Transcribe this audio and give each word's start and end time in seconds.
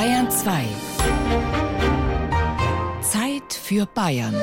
Bayern 0.00 0.30
2. 0.30 0.64
Zeit 3.02 3.52
für 3.52 3.84
Bayern. 3.84 4.34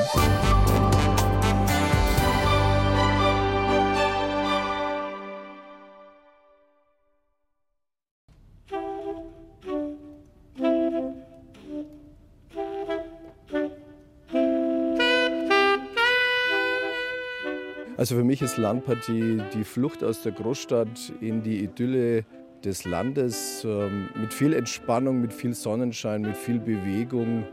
Also 17.96 18.14
für 18.14 18.22
mich 18.22 18.42
ist 18.42 18.58
Landpartie 18.58 19.42
die 19.52 19.64
Flucht 19.64 20.04
aus 20.04 20.22
der 20.22 20.30
Großstadt 20.30 21.12
in 21.20 21.42
die 21.42 21.64
Idylle 21.64 22.24
des 22.64 22.84
Landes 22.84 23.64
ähm, 23.64 24.08
mit 24.14 24.32
viel 24.32 24.52
Entspannung, 24.52 25.20
mit 25.20 25.32
viel 25.32 25.54
Sonnenschein, 25.54 26.22
mit 26.22 26.36
viel 26.36 26.58
Bewegung 26.58 27.44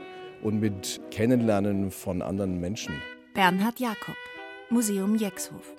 und 0.41 0.59
mit 0.59 1.01
Kennenlernen 1.11 1.91
von 1.91 2.21
anderen 2.21 2.59
Menschen. 2.59 2.95
Bernhard 3.33 3.79
Jakob, 3.79 4.15
Museum 4.69 5.15
Jexhof. 5.15 5.75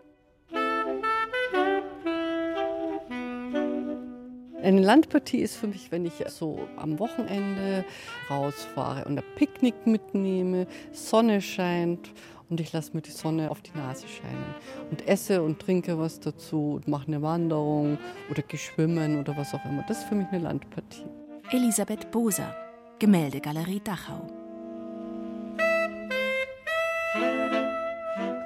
Eine 4.62 4.80
Landpartie 4.80 5.38
ist 5.43 5.55
für 5.57 5.69
mich, 5.69 5.93
wenn 5.93 6.05
ich 6.07 6.15
so 6.27 6.59
am 6.77 6.99
Wochenende 6.99 7.85
rausfahre 8.29 9.05
und 9.05 9.16
ein 9.16 9.24
Picknick 9.37 9.87
mitnehme, 9.87 10.66
Sonne 10.91 11.41
scheint 11.41 12.11
und 12.49 12.61
ich 12.61 12.73
lasse 12.73 12.93
mir 12.95 13.03
die 13.03 13.11
Sonne 13.11 13.51
auf 13.51 13.61
die 13.61 13.77
Nase 13.77 14.07
scheinen 14.09 14.55
und 14.91 15.07
esse 15.09 15.43
und 15.43 15.59
trinke 15.59 15.99
was 15.99 16.21
dazu 16.21 16.75
und 16.77 16.89
mache 16.89 17.09
eine 17.09 17.23
Wanderung 17.23 17.99
oder 18.31 18.43
geschwimmen 18.43 19.19
oder 19.19 19.37
was 19.37 19.55
auch 19.55 19.65
immer. 19.65 19.85
Das 19.89 19.99
ist 19.99 20.09
für 20.09 20.15
mich 20.15 20.29
eine 20.29 20.43
Landpartie. 20.43 21.07
Elisabeth 21.51 22.11
Boser, 22.11 22.55
Gemäldegalerie 22.99 23.81
Dachau. 23.81 24.27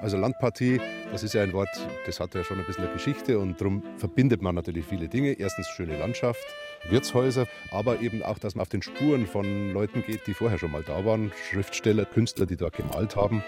Also 0.03 0.17
Landpartie, 0.17 0.81
das 1.13 1.23
ist 1.23 1.35
ja 1.35 1.43
ein 1.43 1.53
Wort, 1.53 1.69
das 2.07 2.21
hat 2.21 2.35
ja 2.35 2.43
schon 2.43 2.59
ein 2.59 2.65
bisschen 2.65 2.85
eine 2.85 2.93
Geschichte 2.95 3.39
und 3.39 3.61
darum 3.61 3.83
verbindet 3.99 4.41
man 4.41 4.55
natürlich 4.55 4.87
viele 4.87 5.09
Dinge. 5.09 5.33
Erstens 5.33 5.69
schöne 5.69 5.99
Landschaft, 5.99 6.43
Wirtshäuser, 6.89 7.47
aber 7.71 8.01
eben 8.01 8.23
auch, 8.23 8.39
dass 8.39 8.55
man 8.55 8.63
auf 8.63 8.71
den 8.71 8.81
Spuren 8.81 9.27
von 9.27 9.73
Leuten 9.75 10.03
geht, 10.03 10.27
die 10.27 10.33
vorher 10.33 10.59
schon 10.59 10.71
mal 10.71 10.83
da 10.83 11.05
waren, 11.05 11.31
Schriftsteller, 11.51 12.07
Künstler, 12.07 12.47
die 12.47 12.57
dort 12.57 12.77
gemalt 12.77 13.15
haben. 13.15 13.45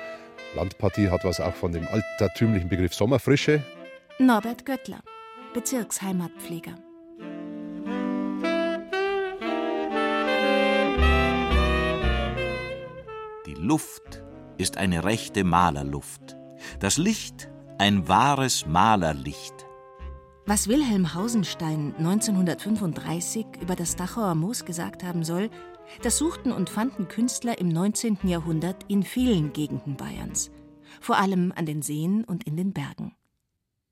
Landpartie 0.54 1.08
hat 1.08 1.24
was 1.24 1.40
auch 1.40 1.54
von 1.54 1.72
dem 1.72 1.86
altertümlichen 1.88 2.68
Begriff 2.68 2.94
Sommerfrische. 2.94 3.62
Norbert 4.18 4.66
Göttler, 4.66 5.00
Bezirksheimatpfleger. 5.54 6.74
Die 13.46 13.54
Luft 13.54 14.22
ist 14.58 14.76
eine 14.76 15.04
rechte 15.04 15.44
Malerluft. 15.44 16.36
Das 16.80 16.98
Licht 16.98 17.48
ein 17.78 18.06
wahres 18.06 18.66
Malerlicht. 18.66 19.66
Was 20.46 20.68
Wilhelm 20.68 21.14
Hausenstein 21.14 21.94
1935 21.98 23.46
über 23.60 23.76
das 23.76 23.96
Dachauer 23.96 24.34
Moos 24.34 24.64
gesagt 24.64 25.04
haben 25.04 25.24
soll, 25.24 25.50
das 26.00 26.18
suchten 26.18 26.52
und 26.52 26.70
fanden 26.70 27.08
Künstler 27.08 27.58
im 27.58 27.68
19. 27.68 28.18
Jahrhundert 28.24 28.84
in 28.88 29.02
vielen 29.02 29.52
Gegenden 29.52 29.96
Bayerns, 29.96 30.50
vor 31.00 31.18
allem 31.18 31.52
an 31.54 31.66
den 31.66 31.82
Seen 31.82 32.24
und 32.24 32.44
in 32.44 32.56
den 32.56 32.72
Bergen. 32.72 33.14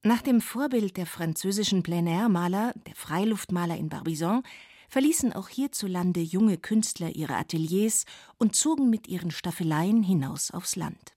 Nach 0.02 0.22
dem 0.22 0.40
Vorbild 0.40 0.96
der 0.96 1.04
französischen 1.04 1.82
Plein-Air-Maler, 1.82 2.72
der 2.86 2.94
Freiluftmaler 2.94 3.76
in 3.76 3.90
Barbizon, 3.90 4.42
verließen 4.88 5.32
auch 5.34 5.48
hierzulande 5.48 6.20
junge 6.20 6.56
Künstler 6.56 7.14
ihre 7.14 7.36
Ateliers 7.36 8.06
und 8.38 8.56
zogen 8.56 8.88
mit 8.88 9.08
ihren 9.08 9.30
Staffeleien 9.30 10.02
hinaus 10.02 10.50
aufs 10.50 10.74
Land. 10.74 11.14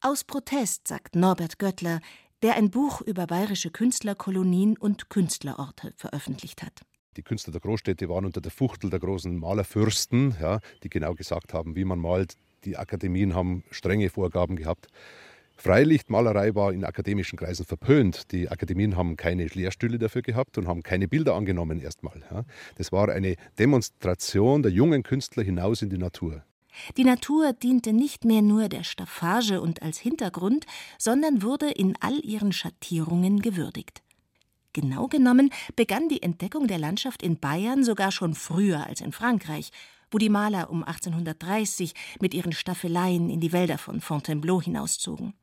Aus 0.00 0.24
Protest, 0.24 0.88
sagt 0.88 1.14
Norbert 1.14 1.58
Göttler, 1.58 2.00
der 2.42 2.54
ein 2.56 2.70
Buch 2.70 3.00
über 3.00 3.26
bayerische 3.26 3.70
Künstlerkolonien 3.70 4.76
und 4.76 5.10
Künstlerorte 5.10 5.92
veröffentlicht 5.96 6.62
hat. 6.62 6.82
Die 7.16 7.22
Künstler 7.22 7.52
der 7.52 7.60
Großstädte 7.60 8.08
waren 8.08 8.24
unter 8.24 8.40
der 8.40 8.52
Fuchtel 8.52 8.90
der 8.90 9.00
großen 9.00 9.36
Malerfürsten, 9.36 10.36
ja, 10.40 10.60
die 10.82 10.90
genau 10.90 11.14
gesagt 11.14 11.52
haben, 11.54 11.74
wie 11.74 11.84
man 11.84 11.98
malt. 11.98 12.36
Die 12.64 12.76
Akademien 12.76 13.34
haben 13.34 13.64
strenge 13.70 14.10
Vorgaben 14.10 14.56
gehabt. 14.56 14.88
Freilichtmalerei 15.56 16.54
war 16.54 16.72
in 16.72 16.84
akademischen 16.84 17.38
Kreisen 17.38 17.66
verpönt. 17.66 18.32
Die 18.32 18.48
Akademien 18.48 18.96
haben 18.96 19.16
keine 19.16 19.46
Lehrstühle 19.46 19.98
dafür 19.98 20.22
gehabt 20.22 20.56
und 20.56 20.66
haben 20.66 20.82
keine 20.82 21.06
Bilder 21.06 21.34
angenommen 21.34 21.80
erstmal. 21.80 22.22
Ja. 22.30 22.44
Das 22.76 22.92
war 22.92 23.10
eine 23.10 23.36
Demonstration 23.58 24.62
der 24.62 24.72
jungen 24.72 25.02
Künstler 25.02 25.42
hinaus 25.42 25.82
in 25.82 25.90
die 25.90 25.98
Natur. 25.98 26.42
Die 26.96 27.04
Natur 27.04 27.52
diente 27.52 27.92
nicht 27.92 28.24
mehr 28.24 28.40
nur 28.40 28.68
der 28.68 28.84
Staffage 28.84 29.60
und 29.60 29.82
als 29.82 29.98
Hintergrund, 29.98 30.64
sondern 30.96 31.42
wurde 31.42 31.70
in 31.70 31.94
all 32.00 32.24
ihren 32.24 32.52
Schattierungen 32.52 33.42
gewürdigt. 33.42 34.02
Genau 34.72 35.08
genommen 35.08 35.50
begann 35.74 36.08
die 36.08 36.22
Entdeckung 36.22 36.66
der 36.68 36.78
Landschaft 36.78 37.22
in 37.22 37.38
Bayern 37.38 37.82
sogar 37.82 38.12
schon 38.12 38.34
früher 38.34 38.86
als 38.86 39.00
in 39.00 39.12
Frankreich, 39.12 39.70
wo 40.10 40.18
die 40.18 40.28
Maler 40.28 40.70
um 40.70 40.84
1830 40.84 41.94
mit 42.20 42.34
ihren 42.34 42.52
Staffeleien 42.52 43.30
in 43.30 43.40
die 43.40 43.52
Wälder 43.52 43.78
von 43.78 44.00
Fontainebleau 44.00 44.60
hinauszogen. 44.62 45.34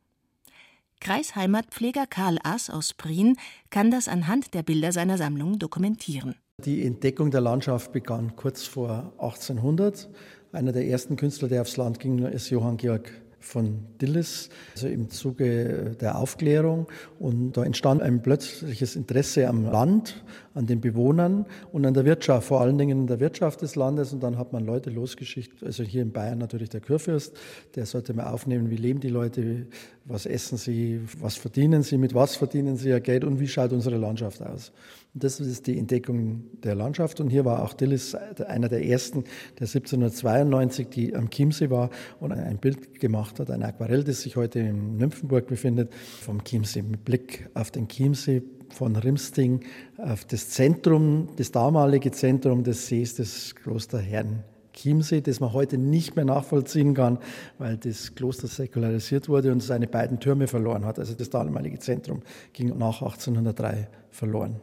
Kreisheimatpfleger 1.00 2.08
Karl 2.08 2.40
Ass 2.44 2.70
aus 2.70 2.94
Prien 2.94 3.38
kann 3.70 3.92
das 3.92 4.08
anhand 4.08 4.54
der 4.54 4.64
Bilder 4.64 4.92
seiner 4.92 5.18
Sammlung 5.18 5.60
dokumentieren. 5.60 6.36
Die 6.64 6.84
Entdeckung 6.84 7.30
der 7.30 7.42
Landschaft 7.42 7.92
begann 7.92 8.36
kurz 8.36 8.64
vor 8.64 9.14
1800. 9.20 10.10
Einer 10.52 10.72
der 10.72 10.88
ersten 10.88 11.16
Künstler, 11.16 11.50
der 11.50 11.62
aufs 11.62 11.78
Land 11.78 12.00
ging, 12.00 12.18
ist 12.20 12.50
Johann 12.50 12.78
Georg 12.78 13.12
von 13.40 13.86
Dillis, 14.02 14.50
also 14.74 14.88
im 14.88 15.10
Zuge 15.10 15.96
der 16.00 16.18
Aufklärung. 16.18 16.88
Und 17.20 17.54
da 17.54 17.64
entstand 17.64 18.02
ein 18.02 18.22
plötzliches 18.22 18.96
Interesse 18.96 19.48
am 19.48 19.66
Land, 19.66 20.24
an 20.58 20.66
den 20.66 20.82
Bewohnern 20.82 21.46
und 21.72 21.86
an 21.86 21.94
der 21.94 22.04
Wirtschaft, 22.04 22.48
vor 22.48 22.62
allen 22.62 22.78
Dingen 22.78 23.02
in 23.02 23.08
der 23.08 23.20
Wirtschaft 23.20 23.62
des 23.62 23.76
Landes. 23.76 24.12
Und 24.12 24.24
dann 24.24 24.38
hat 24.38 24.54
man 24.54 24.66
Leute 24.66 24.90
losgeschickt, 24.90 25.64
also 25.64 25.84
hier 25.84 26.02
in 26.02 26.12
Bayern 26.12 26.40
natürlich 26.40 26.70
der 26.70 26.82
Kurfürst, 26.82 27.38
der 27.76 27.86
sollte 27.86 28.14
mal 28.16 28.32
aufnehmen, 28.32 28.72
wie 28.72 28.76
leben 28.76 29.00
die 29.00 29.10
Leute, 29.10 29.68
was 30.06 30.26
essen 30.26 30.58
sie, 30.58 31.02
was 31.20 31.36
verdienen 31.36 31.84
sie, 31.84 31.98
mit 31.98 32.16
was 32.16 32.36
verdienen 32.36 32.76
sie 32.76 32.90
ihr 32.90 33.00
Geld 33.00 33.24
und 33.24 33.40
wie 33.40 33.48
schaut 33.48 33.72
unsere 33.72 33.98
Landschaft 33.98 34.42
aus. 34.42 34.72
Und 35.14 35.24
das 35.24 35.40
ist 35.40 35.68
die 35.68 35.78
Entdeckung 35.78 36.44
der 36.64 36.76
Landschaft. 36.76 37.20
Und 37.20 37.30
hier 37.30 37.46
war 37.46 37.64
auch 37.64 37.74
Dillis 37.74 38.16
einer 38.16 38.70
der 38.70 38.84
ersten, 38.84 39.26
der 39.60 39.68
1792 39.68 40.90
die 40.90 41.16
am 41.16 41.30
Chiemsee 41.30 41.70
war 41.70 41.92
und 42.20 42.32
ein 42.32 42.58
Bild 42.58 43.00
gemacht 43.00 43.40
hat, 43.40 43.52
ein 43.52 43.64
Aquarell, 43.64 44.04
das 44.04 44.22
sich 44.22 44.36
heute 44.36 44.60
in 44.60 44.98
Nymphenburg 44.98 45.48
befindet, 45.48 45.94
vom 45.94 46.44
Chiemsee 46.44 46.82
mit 46.82 47.06
Blick 47.06 47.50
auf 47.54 47.70
den 47.70 47.88
Chiemsee 47.88 48.42
von 48.74 48.96
Rimsting 48.96 49.62
auf 49.98 50.26
das 50.26 50.50
Zentrum, 50.50 51.30
das 51.36 51.52
damalige 51.52 52.12
Zentrum 52.12 52.64
des 52.64 52.88
Sees, 52.88 53.16
das 53.16 53.56
Kloster 53.56 54.00
Herrn 54.00 54.44
Chiemsee, 54.74 55.22
das 55.22 55.40
man 55.40 55.54
heute 55.54 55.78
nicht 55.78 56.16
mehr 56.16 56.26
nachvollziehen 56.26 56.94
kann, 56.94 57.18
weil 57.58 57.78
das 57.78 58.16
Kloster 58.16 58.48
säkularisiert 58.48 59.28
wurde 59.28 59.52
und 59.52 59.62
seine 59.62 59.88
beiden 59.88 60.20
Türme 60.20 60.48
verloren 60.48 60.86
hat. 60.86 61.00
Also 61.00 61.14
das 61.14 61.30
damalige 61.30 61.80
Zentrum 61.80 62.22
ging 62.54 62.78
nach 62.78 63.02
1803 63.02 63.90
verloren. 64.12 64.60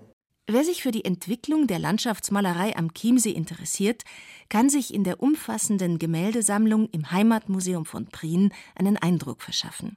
Wer 0.46 0.62
sich 0.62 0.82
für 0.82 0.90
die 0.90 1.06
Entwicklung 1.06 1.66
der 1.66 1.78
Landschaftsmalerei 1.78 2.76
am 2.76 2.92
Chiemsee 2.92 3.30
interessiert, 3.30 4.02
kann 4.50 4.68
sich 4.68 4.92
in 4.92 5.02
der 5.02 5.22
umfassenden 5.22 5.98
Gemäldesammlung 5.98 6.88
im 6.92 7.10
Heimatmuseum 7.10 7.86
von 7.86 8.06
Prien 8.06 8.52
einen 8.74 8.98
Eindruck 8.98 9.40
verschaffen. 9.40 9.96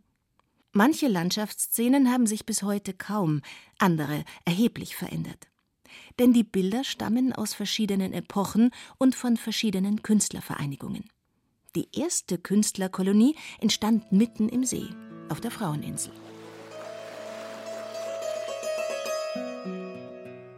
Manche 0.78 1.08
Landschaftsszenen 1.08 2.12
haben 2.12 2.28
sich 2.28 2.46
bis 2.46 2.62
heute 2.62 2.94
kaum, 2.94 3.42
andere 3.80 4.24
erheblich 4.46 4.96
verändert. 4.96 5.48
Denn 6.20 6.34
die 6.34 6.44
Bilder 6.44 6.84
stammen 6.84 7.34
aus 7.34 7.56
verschiedenen 7.56 8.14
Epochen 8.14 8.70
und 9.00 9.16
von 9.16 9.38
verschiedenen 9.38 10.04
Künstlervereinigungen. 10.04 11.10
Die 11.76 11.88
erste 11.94 12.38
Künstlerkolonie 12.38 13.36
entstand 13.60 14.12
mitten 14.12 14.50
im 14.50 14.66
See, 14.66 14.86
auf 15.30 15.42
der 15.42 15.50
Fraueninsel. 15.50 16.14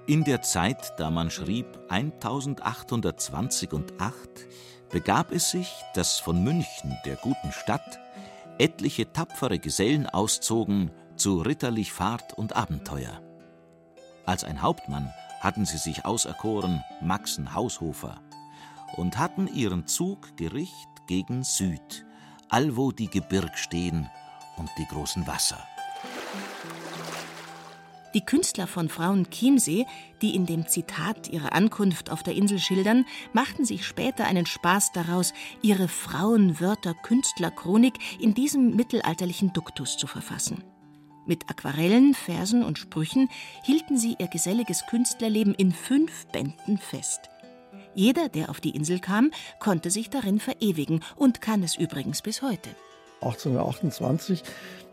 In 0.05 0.25
der 0.25 0.41
Zeit, 0.41 0.95
da 0.97 1.11
man 1.11 1.31
schrieb 1.31 1.65
1820 1.87 3.71
und 3.71 4.01
8, 4.01 4.17
begab 4.89 5.31
es 5.31 5.51
sich, 5.51 5.71
dass 5.93 6.19
von 6.19 6.43
München, 6.43 6.97
der 7.05 7.15
guten 7.15 7.53
Stadt, 7.53 8.01
etliche 8.59 9.11
tapfere 9.13 9.57
Gesellen 9.57 10.05
auszogen 10.05 10.91
zu 11.15 11.41
ritterlich 11.41 11.91
Fahrt 11.91 12.33
und 12.33 12.55
Abenteuer. 12.55 13.21
Als 14.25 14.43
ein 14.43 14.61
Hauptmann 14.61 15.11
hatten 15.39 15.65
sie 15.65 15.77
sich 15.77 16.05
auserkoren 16.05 16.83
Maxen 17.01 17.53
Haushofer 17.55 18.21
und 18.97 19.17
hatten 19.17 19.47
ihren 19.47 19.87
Zug 19.87 20.35
gericht 20.37 20.89
gegen 21.07 21.43
Süd, 21.43 22.05
allwo 22.49 22.91
die 22.91 23.09
Gebirg 23.09 23.57
stehen 23.57 24.09
und 24.57 24.69
die 24.77 24.85
großen 24.85 25.25
Wasser. 25.25 25.65
Die 28.15 28.21
Künstler 28.21 28.65
von 28.65 28.89
Frauen 28.89 29.29
Chiemsee, 29.29 29.85
die 30.23 30.35
in 30.35 30.47
dem 30.47 30.67
Zitat 30.67 31.29
ihre 31.29 31.51
Ankunft 31.51 32.09
auf 32.09 32.23
der 32.23 32.33
Insel 32.33 32.57
schildern, 32.57 33.05
machten 33.33 33.65
sich 33.65 33.85
später 33.85 34.25
einen 34.25 34.47
Spaß 34.47 34.93
daraus, 34.93 35.31
ihre 35.61 35.87
Frauenwörter-Künstlerchronik 35.87 37.93
in 38.19 38.33
diesem 38.33 38.75
mittelalterlichen 38.75 39.53
Duktus 39.53 39.95
zu 39.97 40.07
verfassen. 40.07 40.63
Mit 41.27 41.51
Aquarellen, 41.51 42.15
Versen 42.15 42.63
und 42.63 42.79
Sprüchen 42.79 43.29
hielten 43.63 43.99
sie 43.99 44.15
ihr 44.17 44.27
geselliges 44.27 44.87
Künstlerleben 44.87 45.53
in 45.53 45.71
fünf 45.71 46.25
Bänden 46.27 46.79
fest. 46.79 47.29
Jeder, 47.93 48.29
der 48.29 48.49
auf 48.49 48.59
die 48.59 48.71
Insel 48.71 48.99
kam, 48.99 49.29
konnte 49.59 49.91
sich 49.91 50.09
darin 50.09 50.39
verewigen 50.39 51.03
und 51.15 51.41
kann 51.41 51.61
es 51.61 51.75
übrigens 51.75 52.23
bis 52.23 52.41
heute. 52.41 52.71
1828 53.21 54.43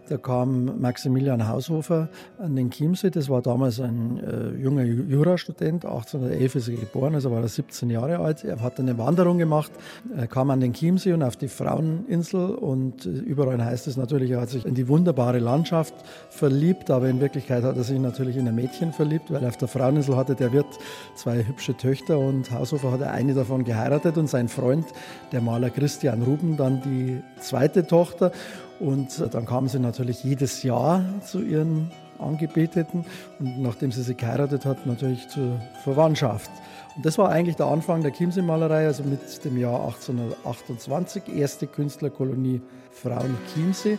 da 0.08 0.16
kam 0.16 0.80
Maximilian 0.80 1.48
Haushofer 1.48 2.08
an 2.38 2.56
den 2.56 2.70
Chiemsee. 2.70 3.10
Das 3.10 3.28
war 3.28 3.42
damals 3.42 3.80
ein 3.80 4.18
äh, 4.18 4.50
junger 4.62 4.84
Jurastudent. 4.84 5.84
1811 5.84 6.54
ist 6.54 6.68
er 6.68 6.76
geboren, 6.76 7.14
also 7.14 7.30
war 7.30 7.42
er 7.42 7.48
17 7.48 7.90
Jahre 7.90 8.18
alt. 8.18 8.44
Er 8.44 8.60
hat 8.60 8.78
eine 8.78 8.98
Wanderung 8.98 9.38
gemacht, 9.38 9.72
er 10.16 10.26
kam 10.26 10.50
an 10.50 10.60
den 10.60 10.72
Chiemsee 10.72 11.12
und 11.12 11.22
auf 11.22 11.36
die 11.36 11.48
Fraueninsel. 11.48 12.50
Und 12.54 13.06
äh, 13.06 13.10
überall 13.10 13.64
heißt 13.64 13.86
es 13.86 13.96
natürlich, 13.96 14.30
er 14.30 14.40
hat 14.40 14.50
sich 14.50 14.64
in 14.64 14.74
die 14.74 14.88
wunderbare 14.88 15.38
Landschaft 15.38 15.94
verliebt. 16.30 16.90
Aber 16.90 17.08
in 17.08 17.20
Wirklichkeit 17.20 17.64
hat 17.64 17.76
er 17.76 17.84
sich 17.84 17.98
natürlich 17.98 18.36
in 18.36 18.46
ein 18.46 18.54
Mädchen 18.54 18.92
verliebt, 18.92 19.32
weil 19.32 19.44
auf 19.44 19.56
der 19.56 19.68
Fraueninsel 19.68 20.16
hatte 20.16 20.34
der 20.34 20.52
Wirt 20.52 20.78
zwei 21.14 21.44
hübsche 21.44 21.76
Töchter 21.76 22.18
und 22.18 22.50
Haushofer 22.50 22.92
hat 22.92 23.02
eine 23.02 23.34
davon 23.34 23.64
geheiratet 23.64 24.18
und 24.18 24.28
sein 24.28 24.48
Freund, 24.48 24.86
der 25.32 25.40
Maler 25.40 25.70
Christian 25.70 26.22
Ruben, 26.22 26.56
dann 26.56 26.82
die 26.82 27.22
zweite 27.40 27.86
Tochter. 27.86 28.32
Und 28.78 29.34
dann 29.34 29.46
kamen 29.46 29.68
sie 29.68 29.78
natürlich 29.78 30.22
jedes 30.22 30.62
Jahr 30.62 31.02
zu 31.24 31.40
ihren 31.40 31.90
Angebeteten 32.18 33.04
und 33.38 33.62
nachdem 33.62 33.92
sie 33.92 34.02
sie 34.02 34.14
geheiratet 34.14 34.64
hat, 34.64 34.86
natürlich 34.86 35.28
zur 35.28 35.60
Verwandtschaft. 35.82 36.50
Und 36.96 37.04
das 37.04 37.18
war 37.18 37.30
eigentlich 37.30 37.56
der 37.56 37.66
Anfang 37.66 38.02
der 38.02 38.12
Chiemsee-Malerei, 38.12 38.86
also 38.86 39.02
mit 39.02 39.44
dem 39.44 39.58
Jahr 39.58 39.84
1828, 39.84 41.28
erste 41.34 41.66
Künstlerkolonie 41.66 42.60
Frauen 42.90 43.36
Chiemsee. 43.52 43.98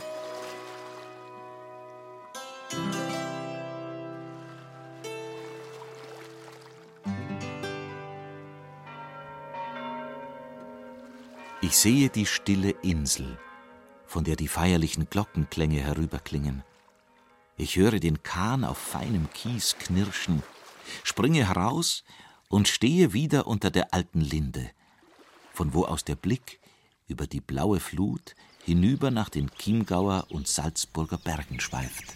Ich 11.61 11.75
sehe 11.75 12.09
die 12.09 12.25
stille 12.25 12.73
Insel 12.81 13.37
von 14.17 14.23
der 14.23 14.35
die 14.35 14.47
feierlichen 14.47 15.11
Glockenklänge 15.11 15.79
herüberklingen. 15.79 16.63
Ich 17.55 17.75
höre 17.75 17.99
den 17.99 18.23
Kahn 18.23 18.63
auf 18.63 18.79
feinem 18.79 19.29
Kies 19.31 19.75
knirschen, 19.77 20.41
springe 21.03 21.47
heraus 21.47 22.03
und 22.49 22.67
stehe 22.67 23.13
wieder 23.13 23.45
unter 23.45 23.69
der 23.69 23.93
alten 23.93 24.19
Linde, 24.19 24.71
von 25.53 25.75
wo 25.75 25.85
aus 25.85 26.03
der 26.03 26.15
Blick 26.15 26.59
über 27.07 27.27
die 27.27 27.41
blaue 27.41 27.79
Flut 27.79 28.33
hinüber 28.65 29.11
nach 29.11 29.29
den 29.29 29.51
Chiemgauer 29.51 30.25
und 30.29 30.47
Salzburger 30.47 31.19
Bergen 31.19 31.59
schweift. 31.59 32.15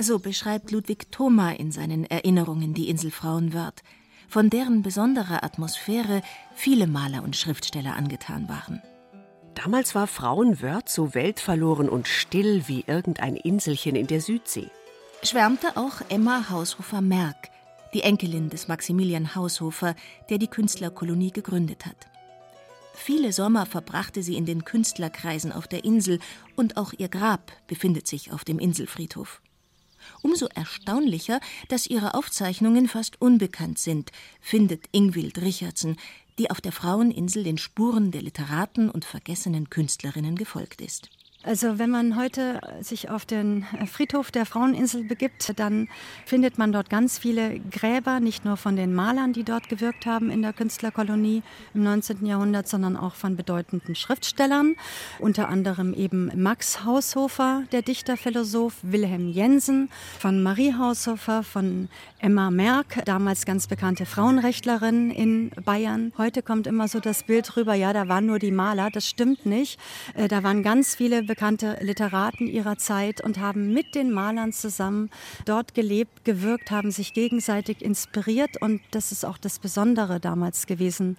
So 0.00 0.18
beschreibt 0.18 0.72
Ludwig 0.72 1.12
Thoma 1.12 1.52
in 1.52 1.70
seinen 1.70 2.06
Erinnerungen 2.06 2.74
die 2.74 2.88
Insel 2.88 3.12
Frauenwörth, 3.12 3.84
von 4.28 4.50
deren 4.50 4.82
besonderer 4.82 5.44
Atmosphäre 5.44 6.22
viele 6.56 6.88
Maler 6.88 7.22
und 7.22 7.36
Schriftsteller 7.36 7.94
angetan 7.94 8.48
waren. 8.48 8.82
Damals 9.62 9.94
war 9.94 10.08
Frauenwörth 10.08 10.88
so 10.88 11.14
weltverloren 11.14 11.88
und 11.88 12.08
still 12.08 12.66
wie 12.66 12.82
irgendein 12.88 13.36
Inselchen 13.36 13.94
in 13.94 14.08
der 14.08 14.20
Südsee. 14.20 14.68
Schwärmte 15.22 15.76
auch 15.76 16.00
Emma 16.08 16.50
Haushofer-Merck, 16.50 17.48
die 17.94 18.02
Enkelin 18.02 18.50
des 18.50 18.66
Maximilian 18.66 19.36
Haushofer, 19.36 19.94
der 20.30 20.38
die 20.38 20.48
Künstlerkolonie 20.48 21.30
gegründet 21.30 21.86
hat. 21.86 22.08
Viele 22.94 23.32
Sommer 23.32 23.64
verbrachte 23.64 24.24
sie 24.24 24.36
in 24.36 24.46
den 24.46 24.64
Künstlerkreisen 24.64 25.52
auf 25.52 25.68
der 25.68 25.84
Insel 25.84 26.18
und 26.56 26.76
auch 26.76 26.92
ihr 26.98 27.08
Grab 27.08 27.52
befindet 27.68 28.08
sich 28.08 28.32
auf 28.32 28.44
dem 28.44 28.58
Inselfriedhof. 28.58 29.40
Umso 30.22 30.46
erstaunlicher, 30.46 31.40
dass 31.68 31.86
ihre 31.86 32.14
Aufzeichnungen 32.14 32.88
fast 32.88 33.20
unbekannt 33.20 33.78
sind, 33.78 34.10
findet 34.40 34.86
Ingwild 34.92 35.40
Richardson, 35.40 35.96
die 36.38 36.50
auf 36.50 36.60
der 36.60 36.72
Fraueninsel 36.72 37.44
den 37.44 37.58
Spuren 37.58 38.10
der 38.10 38.22
Literaten 38.22 38.90
und 38.90 39.04
vergessenen 39.04 39.70
Künstlerinnen 39.70 40.36
gefolgt 40.36 40.80
ist. 40.80 41.08
Also 41.44 41.80
wenn 41.80 41.90
man 41.90 42.16
heute 42.16 42.60
sich 42.80 43.10
auf 43.10 43.26
den 43.26 43.66
Friedhof 43.90 44.30
der 44.30 44.46
Fraueninsel 44.46 45.02
begibt, 45.02 45.58
dann 45.58 45.88
findet 46.24 46.56
man 46.56 46.70
dort 46.70 46.88
ganz 46.88 47.18
viele 47.18 47.58
Gräber, 47.58 48.20
nicht 48.20 48.44
nur 48.44 48.56
von 48.56 48.76
den 48.76 48.94
Malern, 48.94 49.32
die 49.32 49.42
dort 49.42 49.68
gewirkt 49.68 50.06
haben 50.06 50.30
in 50.30 50.42
der 50.42 50.52
Künstlerkolonie 50.52 51.42
im 51.74 51.82
19. 51.82 52.24
Jahrhundert, 52.26 52.68
sondern 52.68 52.96
auch 52.96 53.16
von 53.16 53.34
bedeutenden 53.34 53.96
Schriftstellern, 53.96 54.76
unter 55.18 55.48
anderem 55.48 55.94
eben 55.94 56.30
Max 56.40 56.84
Haushofer, 56.84 57.64
der 57.72 57.82
Dichter, 57.82 58.16
Philosoph, 58.16 58.76
Wilhelm 58.82 59.28
Jensen, 59.28 59.90
von 60.20 60.44
Marie 60.44 60.74
Haushofer, 60.74 61.42
von 61.42 61.88
Emma 62.20 62.52
Merck, 62.52 63.04
damals 63.04 63.46
ganz 63.46 63.66
bekannte 63.66 64.06
Frauenrechtlerin 64.06 65.10
in 65.10 65.50
Bayern. 65.64 66.12
Heute 66.18 66.42
kommt 66.42 66.68
immer 66.68 66.86
so 66.86 67.00
das 67.00 67.24
Bild 67.24 67.56
rüber, 67.56 67.74
ja, 67.74 67.92
da 67.92 68.06
waren 68.06 68.26
nur 68.26 68.38
die 68.38 68.52
Maler. 68.52 68.90
Das 68.92 69.08
stimmt 69.08 69.44
nicht. 69.44 69.80
Äh, 70.14 70.28
da 70.28 70.44
waren 70.44 70.62
ganz 70.62 70.94
viele 70.94 71.31
bekannte 71.32 71.78
Literaten 71.80 72.46
ihrer 72.46 72.76
Zeit 72.76 73.22
und 73.22 73.40
haben 73.40 73.72
mit 73.72 73.94
den 73.94 74.10
Malern 74.10 74.52
zusammen 74.52 75.08
dort 75.46 75.72
gelebt, 75.72 76.26
gewirkt, 76.26 76.70
haben 76.70 76.90
sich 76.90 77.14
gegenseitig 77.14 77.80
inspiriert 77.80 78.60
und 78.60 78.82
das 78.90 79.12
ist 79.12 79.24
auch 79.24 79.38
das 79.38 79.58
Besondere 79.58 80.20
damals 80.20 80.66
gewesen. 80.66 81.16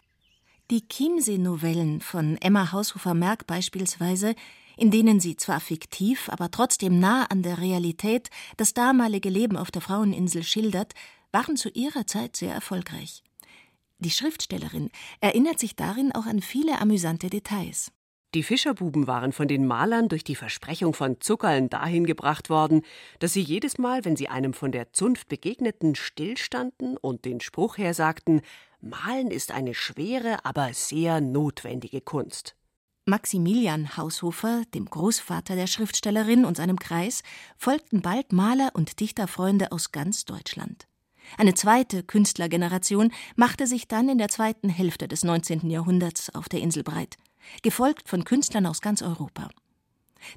Die 0.69 0.87
Chiemsee-Novellen 0.87 1.99
von 1.99 2.37
Emma 2.41 2.71
Haushofer-Merck 2.71 3.47
beispielsweise, 3.47 4.35
in 4.77 4.91
denen 4.91 5.19
sie 5.19 5.35
zwar 5.35 5.59
fiktiv, 5.59 6.29
aber 6.29 6.51
trotzdem 6.51 6.99
nah 6.99 7.25
an 7.31 7.41
der 7.41 7.57
Realität 7.57 8.29
das 8.57 8.75
damalige 8.75 9.29
Leben 9.29 9.57
auf 9.57 9.71
der 9.71 9.81
Fraueninsel 9.81 10.43
schildert, 10.43 10.93
waren 11.31 11.57
zu 11.57 11.69
ihrer 11.69 12.05
Zeit 12.05 12.35
sehr 12.35 12.53
erfolgreich. 12.53 13.23
Die 13.97 14.11
Schriftstellerin 14.11 14.91
erinnert 15.21 15.57
sich 15.57 15.75
darin 15.75 16.11
auch 16.11 16.27
an 16.27 16.43
viele 16.43 16.79
amüsante 16.79 17.31
Details. 17.31 17.91
Die 18.33 18.41
Fischerbuben 18.41 19.05
waren 19.05 19.31
von 19.31 19.47
den 19.47 19.67
Malern 19.67 20.09
durch 20.09 20.23
die 20.23 20.35
Versprechung 20.35 20.95
von 20.95 21.21
Zuckerln 21.21 21.69
dahin 21.69 22.07
gebracht 22.07 22.49
worden, 22.49 22.81
dass 23.19 23.33
sie 23.33 23.41
jedes 23.41 23.77
Mal, 23.77 24.05
wenn 24.05 24.15
sie 24.15 24.27
einem 24.27 24.53
von 24.53 24.71
der 24.71 24.91
Zunft 24.91 25.27
begegneten, 25.27 25.93
stillstanden 25.93 26.97
und 26.97 27.25
den 27.25 27.41
Spruch 27.41 27.77
hersagten: 27.77 28.41
Malen 28.81 29.29
ist 29.29 29.51
eine 29.51 29.75
schwere, 29.75 30.43
aber 30.45 30.73
sehr 30.73 31.21
notwendige 31.21 32.01
Kunst. 32.01 32.55
Maximilian 33.05 33.97
Haushofer, 33.97 34.63
dem 34.73 34.85
Großvater 34.85 35.55
der 35.55 35.67
Schriftstellerin 35.67 36.43
und 36.43 36.57
seinem 36.57 36.79
Kreis, 36.79 37.21
folgten 37.55 38.01
bald 38.01 38.33
Maler 38.33 38.71
und 38.73 38.99
Dichterfreunde 38.99 39.71
aus 39.71 39.91
ganz 39.91 40.25
Deutschland. 40.25 40.87
Eine 41.37 41.53
zweite 41.53 42.01
Künstlergeneration 42.01 43.11
machte 43.35 43.67
sich 43.67 43.87
dann 43.87 44.09
in 44.09 44.17
der 44.17 44.29
zweiten 44.29 44.69
Hälfte 44.69 45.07
des 45.07 45.23
19. 45.23 45.69
Jahrhunderts 45.69 46.33
auf 46.33 46.49
der 46.49 46.61
Insel 46.61 46.83
breit 46.83 47.17
gefolgt 47.61 48.09
von 48.09 48.23
Künstlern 48.23 48.65
aus 48.65 48.81
ganz 48.81 49.01
Europa. 49.01 49.49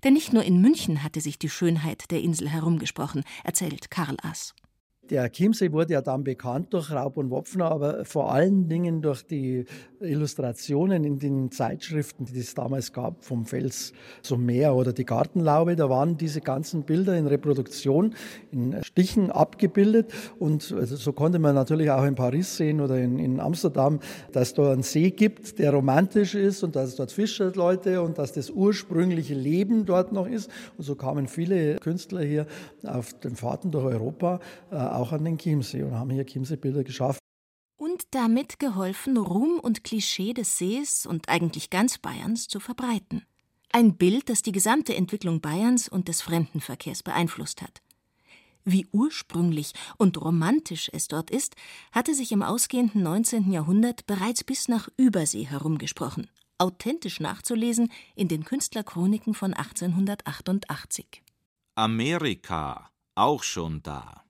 Denn 0.04 0.14
nicht 0.14 0.32
nur 0.32 0.42
in 0.42 0.60
München 0.60 1.02
hatte 1.02 1.20
sich 1.20 1.38
die 1.38 1.48
Schönheit 1.48 2.10
der 2.10 2.20
Insel 2.20 2.48
herumgesprochen, 2.48 3.24
erzählt 3.44 3.90
Karl 3.90 4.16
Ass. 4.22 4.54
Der 5.10 5.30
Chiemsee 5.30 5.70
wurde 5.70 5.92
ja 5.92 6.02
dann 6.02 6.24
bekannt 6.24 6.74
durch 6.74 6.90
Raub 6.90 7.16
und 7.16 7.30
Wopfner, 7.30 7.70
aber 7.70 8.04
vor 8.04 8.32
allen 8.32 8.68
Dingen 8.68 9.02
durch 9.02 9.24
die 9.24 9.64
Illustrationen 10.00 11.04
in 11.04 11.18
den 11.18 11.50
Zeitschriften, 11.52 12.24
die 12.24 12.40
es 12.40 12.54
damals 12.54 12.92
gab, 12.92 13.24
vom 13.24 13.46
Fels 13.46 13.92
zum 14.22 14.44
Meer 14.44 14.74
oder 14.74 14.92
die 14.92 15.04
Gartenlaube. 15.04 15.76
Da 15.76 15.88
waren 15.88 16.16
diese 16.16 16.40
ganzen 16.40 16.82
Bilder 16.82 17.16
in 17.16 17.28
Reproduktion, 17.28 18.14
in 18.50 18.82
Stichen 18.82 19.30
abgebildet. 19.30 20.12
Und 20.38 20.74
also 20.76 20.96
so 20.96 21.12
konnte 21.12 21.38
man 21.38 21.54
natürlich 21.54 21.90
auch 21.90 22.04
in 22.04 22.16
Paris 22.16 22.56
sehen 22.56 22.80
oder 22.80 22.98
in, 22.98 23.18
in 23.20 23.38
Amsterdam, 23.38 24.00
dass 24.32 24.54
da 24.54 24.72
einen 24.72 24.82
See 24.82 25.10
gibt, 25.10 25.58
der 25.60 25.72
romantisch 25.72 26.34
ist 26.34 26.64
und 26.64 26.74
dass 26.74 26.90
es 26.90 26.96
dort 26.96 27.12
Fischerleute 27.12 28.02
und 28.02 28.18
dass 28.18 28.32
das 28.32 28.50
ursprüngliche 28.50 29.34
Leben 29.34 29.86
dort 29.86 30.12
noch 30.12 30.26
ist. 30.26 30.50
Und 30.76 30.84
so 30.84 30.96
kamen 30.96 31.28
viele 31.28 31.76
Künstler 31.76 32.22
hier 32.22 32.46
auf 32.84 33.14
den 33.14 33.36
Fahrten 33.36 33.70
durch 33.70 33.84
Europa 33.84 34.40
äh, 34.70 34.95
auch 34.96 35.12
an 35.12 35.24
den 35.24 35.38
Chiemsee 35.38 35.82
und 35.82 35.94
haben 35.94 36.10
hier 36.10 36.26
Chiemsee-Bilder 36.26 36.84
geschaffen. 36.84 37.20
Und 37.76 38.02
damit 38.12 38.58
geholfen, 38.58 39.16
Ruhm 39.16 39.60
und 39.60 39.84
Klischee 39.84 40.32
des 40.32 40.58
Sees 40.58 41.06
und 41.06 41.28
eigentlich 41.28 41.70
ganz 41.70 41.98
Bayerns 41.98 42.48
zu 42.48 42.58
verbreiten. 42.58 43.26
Ein 43.72 43.96
Bild, 43.96 44.30
das 44.30 44.42
die 44.42 44.52
gesamte 44.52 44.94
Entwicklung 44.94 45.40
Bayerns 45.40 45.88
und 45.88 46.08
des 46.08 46.22
Fremdenverkehrs 46.22 47.02
beeinflusst 47.02 47.60
hat. 47.60 47.82
Wie 48.64 48.86
ursprünglich 48.90 49.74
und 49.96 50.20
romantisch 50.20 50.90
es 50.92 51.06
dort 51.06 51.30
ist, 51.30 51.54
hatte 51.92 52.14
sich 52.14 52.32
im 52.32 52.42
ausgehenden 52.42 53.02
19. 53.02 53.52
Jahrhundert 53.52 54.06
bereits 54.08 54.42
bis 54.42 54.66
nach 54.66 54.88
Übersee 54.96 55.44
herumgesprochen, 55.44 56.28
authentisch 56.58 57.20
nachzulesen 57.20 57.92
in 58.16 58.26
den 58.26 58.44
Künstlerchroniken 58.44 59.34
von 59.34 59.54
1888. 59.54 61.22
Amerika, 61.76 62.90
auch 63.14 63.44
schon 63.44 63.82
da. 63.84 64.25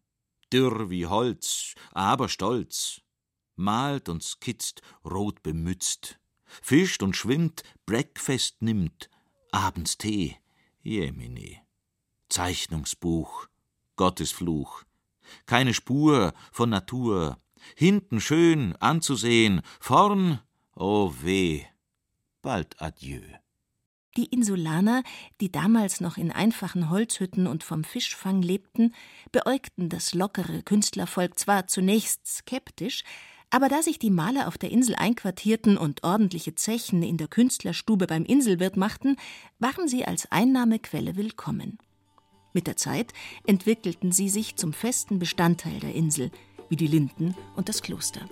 Dürr 0.53 0.91
wie 0.91 1.07
Holz, 1.07 1.75
aber 1.93 2.29
stolz. 2.29 3.01
Malt 3.57 4.09
und 4.09 4.23
skizzt, 4.23 4.83
rot 5.05 5.43
bemützt. 5.43 6.19
Fischt 6.45 7.03
und 7.03 7.17
schwimmt, 7.17 7.63
Breakfast 7.87 8.63
nimmt. 8.63 9.11
Abends 9.51 9.99
Tee, 9.99 10.37
Jemini. 10.83 11.61
Zeichnungsbuch, 12.29 13.49
Gottes 13.97 14.33
Fluch. 14.33 14.85
Keine 15.47 15.75
Spur 15.75 16.35
von 16.53 16.71
Natur. 16.71 17.41
Hinten 17.75 18.21
schön 18.21 18.77
anzusehen, 18.77 19.63
vorn, 19.81 20.41
oh 20.75 21.13
weh. 21.23 21.65
Bald 22.43 22.81
adieu. 22.81 23.23
Die 24.17 24.27
Insulaner, 24.27 25.03
die 25.41 25.53
damals 25.53 26.01
noch 26.01 26.17
in 26.17 26.33
einfachen 26.33 26.89
Holzhütten 26.89 27.47
und 27.47 27.63
vom 27.63 27.85
Fischfang 27.85 28.41
lebten, 28.41 28.95
beäugten 29.31 29.91
das 29.91 30.15
lockere 30.15 30.63
Künstlervolk 30.63 31.39
zwar 31.39 31.67
zunächst 31.67 32.27
skeptisch, 32.27 33.05
aber 33.51 33.69
da 33.69 33.83
sich 33.83 33.99
die 33.99 34.11
Maler 34.11 34.49
auf 34.49 34.59
der 34.59 34.71
Insel 34.71 34.95
einquartierten 34.97 35.77
und 35.77 36.03
ordentliche 36.03 36.55
Zechen 36.55 37.03
in 37.03 37.19
der 37.19 37.29
Künstlerstube 37.29 38.07
beim 38.07 38.25
Inselwirt 38.25 38.77
machten, 38.77 39.17
waren 39.59 39.87
sie 39.87 40.05
als 40.05 40.31
Einnahmequelle 40.33 41.17
willkommen. 41.17 41.79
Mit 42.55 42.67
der 42.67 42.77
Zeit 42.77 43.13
entwickelten 43.47 44.13
sie 44.13 44.31
sich 44.31 44.57
zum 44.57 44.73
festen 44.73 45.19
Bestandteil 45.19 45.79
der 45.79 45.95
Insel, 45.95 46.31
wie 46.71 46.77
die 46.77 46.87
Linden 46.87 47.35
und 47.55 47.69
das 47.69 47.83
Kloster. 47.83 48.23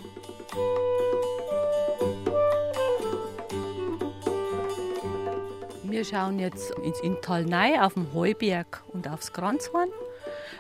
Wir 5.95 6.05
schauen 6.05 6.41
jetzt 6.41 6.73
ins 6.83 6.99
Inntal 7.03 7.47
auf 7.81 7.95
den 7.95 8.13
Heuberg 8.13 8.83
und 8.93 9.09
aufs 9.09 9.33
Kranzhorn. 9.33 9.91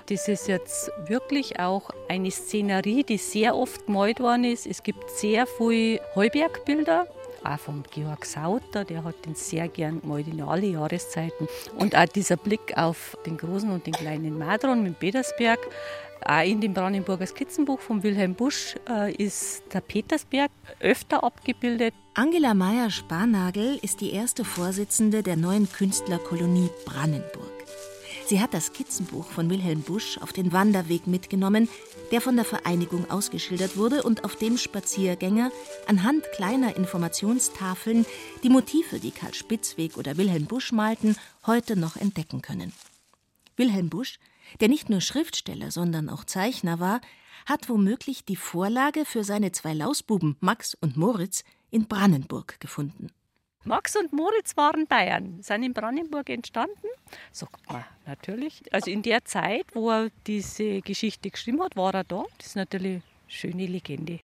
Das 0.07 0.29
ist 0.29 0.47
jetzt 0.47 0.93
wirklich 1.09 1.59
auch 1.59 1.91
eine 2.09 2.31
Szenerie, 2.31 3.03
die 3.03 3.17
sehr 3.17 3.57
oft 3.57 3.87
gemalt 3.87 4.21
worden 4.21 4.45
ist. 4.45 4.65
Es 4.65 4.85
gibt 4.85 5.11
sehr 5.11 5.49
viele 5.49 6.01
Heubergbilder, 6.15 7.09
auch 7.43 7.59
vom 7.59 7.83
Georg 7.91 8.25
Sauter, 8.25 8.85
der 8.85 9.03
hat 9.03 9.27
den 9.27 9.35
sehr 9.35 9.67
gern 9.67 10.01
gemalt 10.03 10.29
in 10.29 10.41
alle 10.41 10.67
Jahreszeiten. 10.67 11.49
Und 11.77 11.97
auch 11.97 12.07
dieser 12.07 12.37
Blick 12.37 12.77
auf 12.77 13.19
den 13.27 13.37
großen 13.37 13.73
und 13.73 13.89
den 13.89 13.95
kleinen 13.95 14.39
Madron 14.39 14.85
mit 14.85 15.01
Petersberg. 15.01 15.59
Auch 16.27 16.43
in 16.43 16.63
dem 16.63 16.73
Brandenburger 16.73 17.27
Skizzenbuch 17.27 17.81
von 17.81 18.03
Wilhelm 18.03 18.35
Busch 18.35 18.77
äh, 18.89 19.15
ist 19.15 19.63
der 19.75 19.83
Petersberg 19.83 20.51
öfter 20.81 21.23
abgebildet. 21.23 21.93
Angela 22.15 22.55
Meyer-Sparnagel 22.55 23.79
ist 23.83 24.01
die 24.01 24.13
erste 24.13 24.43
Vorsitzende 24.43 25.23
der 25.23 25.37
neuen 25.37 25.71
Künstlerkolonie 25.71 26.71
Brandenburg. 26.87 27.53
Sie 28.27 28.41
hat 28.41 28.55
das 28.55 28.67
Skizzenbuch 28.67 29.27
von 29.27 29.51
Wilhelm 29.51 29.83
Busch 29.83 30.17
auf 30.17 30.33
den 30.33 30.55
Wanderweg 30.55 31.07
mitgenommen, 31.07 31.69
der 32.11 32.23
von 32.23 32.37
der 32.37 32.47
Vereinigung 32.47 33.11
ausgeschildert 33.11 33.77
wurde 33.77 34.03
und 34.03 34.25
auf 34.25 34.37
dem 34.37 34.57
Spaziergänger 34.57 35.51
anhand 35.87 36.25
kleiner 36.33 36.75
Informationstafeln 36.77 38.07
die 38.43 38.49
Motive, 38.49 38.99
die 38.99 39.11
Karl 39.11 39.35
Spitzweg 39.35 39.99
oder 39.99 40.17
Wilhelm 40.17 40.47
Busch 40.47 40.73
malten, 40.73 41.17
heute 41.47 41.79
noch 41.79 41.97
entdecken 41.97 42.41
können. 42.41 42.73
Wilhelm 43.59 43.91
Busch, 43.91 44.19
der 44.61 44.69
nicht 44.69 44.91
nur 44.91 45.01
Schriftsteller, 45.01 45.71
sondern 45.71 46.09
auch 46.09 46.25
Zeichner 46.25 46.81
war, 46.81 47.01
hat 47.47 47.69
womöglich 47.69 48.25
die 48.25 48.37
Vorlage 48.37 49.05
für 49.05 49.25
seine 49.25 49.53
zwei 49.53 49.75
Lausbuben 49.75 50.37
Max 50.41 50.75
und 50.75 50.97
Moritz 50.97 51.45
in 51.71 51.87
Brandenburg 51.87 52.59
gefunden. 52.61 53.11
Max 53.65 53.97
und 53.97 54.13
Moritz 54.13 54.57
waren 54.57 54.87
Bayern, 54.87 55.43
sind 55.43 55.63
in 55.63 55.73
Brandenburg 55.73 56.29
entstanden, 56.29 56.87
sagt 57.33 57.67
man 57.71 57.85
natürlich. 58.05 58.63
Also 58.73 58.91
in 58.91 59.03
der 59.03 59.25
Zeit, 59.25 59.65
wo 59.73 59.91
er 59.91 60.11
diese 60.27 60.83
Geschichte 60.83 61.31
geschrieben 61.31 61.63
hat, 61.63 61.75
war 61.75 61.95
er 61.95 62.05
da. 62.05 62.25
Das 62.37 62.49
ist 62.49 62.57
natürlich 62.57 62.97
eine 62.97 63.03
schöne 63.27 63.67
Legende. 63.67 64.21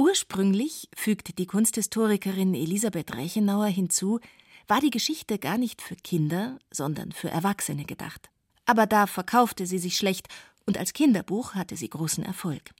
Ursprünglich, 0.00 0.88
fügt 0.96 1.38
die 1.38 1.46
Kunsthistorikerin 1.46 2.54
Elisabeth 2.54 3.14
Reichenauer 3.14 3.66
hinzu, 3.66 4.18
war 4.66 4.80
die 4.80 4.90
Geschichte 4.90 5.38
gar 5.38 5.56
nicht 5.56 5.80
für 5.80 5.94
Kinder, 5.94 6.58
sondern 6.72 7.12
für 7.12 7.30
Erwachsene 7.30 7.84
gedacht. 7.84 8.28
Aber 8.66 8.86
da 8.86 9.06
verkaufte 9.06 9.66
sie 9.66 9.78
sich 9.78 9.96
schlecht 9.96 10.28
und 10.66 10.78
als 10.78 10.92
Kinderbuch 10.92 11.54
hatte 11.54 11.76
sie 11.76 11.88
großen 11.88 12.24
Erfolg. 12.24 12.70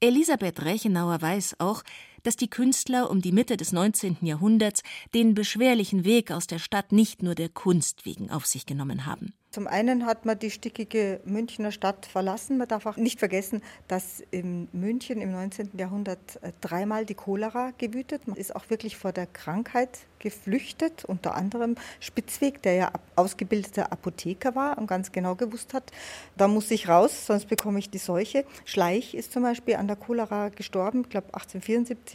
Elisabeth 0.00 0.62
Rechenauer 0.62 1.20
weiß 1.20 1.56
auch, 1.58 1.82
dass 2.22 2.36
die 2.36 2.50
Künstler 2.50 3.10
um 3.10 3.20
die 3.20 3.32
Mitte 3.32 3.56
des 3.56 3.72
19. 3.72 4.18
Jahrhunderts 4.22 4.82
den 5.14 5.34
beschwerlichen 5.34 6.04
Weg 6.04 6.30
aus 6.30 6.46
der 6.46 6.58
Stadt 6.58 6.92
nicht 6.92 7.22
nur 7.22 7.34
der 7.34 7.48
Kunst 7.48 8.04
wegen 8.06 8.30
auf 8.30 8.46
sich 8.46 8.66
genommen 8.66 9.06
haben. 9.06 9.32
Zum 9.50 9.66
einen 9.66 10.06
hat 10.06 10.26
man 10.26 10.38
die 10.38 10.52
stickige 10.52 11.20
Münchner 11.24 11.72
Stadt 11.72 12.06
verlassen. 12.06 12.56
Man 12.56 12.68
darf 12.68 12.86
auch 12.86 12.96
nicht 12.96 13.18
vergessen, 13.18 13.62
dass 13.88 14.22
in 14.30 14.68
München 14.72 15.20
im 15.20 15.32
19. 15.32 15.70
Jahrhundert 15.76 16.40
äh, 16.42 16.52
dreimal 16.60 17.04
die 17.04 17.14
Cholera 17.14 17.72
gewütet. 17.76 18.28
Man 18.28 18.36
ist 18.36 18.54
auch 18.54 18.70
wirklich 18.70 18.96
vor 18.96 19.10
der 19.10 19.26
Krankheit 19.26 20.06
geflüchtet, 20.20 21.04
unter 21.04 21.34
anderem 21.34 21.74
Spitzweg, 21.98 22.62
der 22.62 22.74
ja 22.74 22.92
ausgebildeter 23.16 23.90
Apotheker 23.90 24.54
war 24.54 24.78
und 24.78 24.86
ganz 24.86 25.10
genau 25.10 25.34
gewusst 25.34 25.74
hat, 25.74 25.90
da 26.36 26.46
muss 26.46 26.70
ich 26.70 26.88
raus, 26.88 27.26
sonst 27.26 27.48
bekomme 27.48 27.78
ich 27.78 27.90
die 27.90 27.98
Seuche. 27.98 28.44
Schleich 28.64 29.14
ist 29.14 29.32
zum 29.32 29.42
Beispiel 29.42 29.76
an 29.76 29.88
der 29.88 29.96
Cholera 29.96 30.50
gestorben, 30.50 31.02
ich 31.02 31.10
glaube 31.10 31.28
1874. 31.28 32.09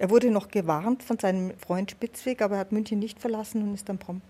Er 0.00 0.10
wurde 0.10 0.30
noch 0.30 0.48
gewarnt 0.48 1.02
von 1.02 1.18
seinem 1.18 1.58
Freund 1.58 1.90
Spitzweg, 1.90 2.40
aber 2.40 2.54
er 2.54 2.60
hat 2.60 2.72
München 2.72 3.00
nicht 3.00 3.18
verlassen 3.18 3.62
und 3.62 3.74
ist 3.74 3.88
dann 3.88 3.98
prompt 3.98 4.24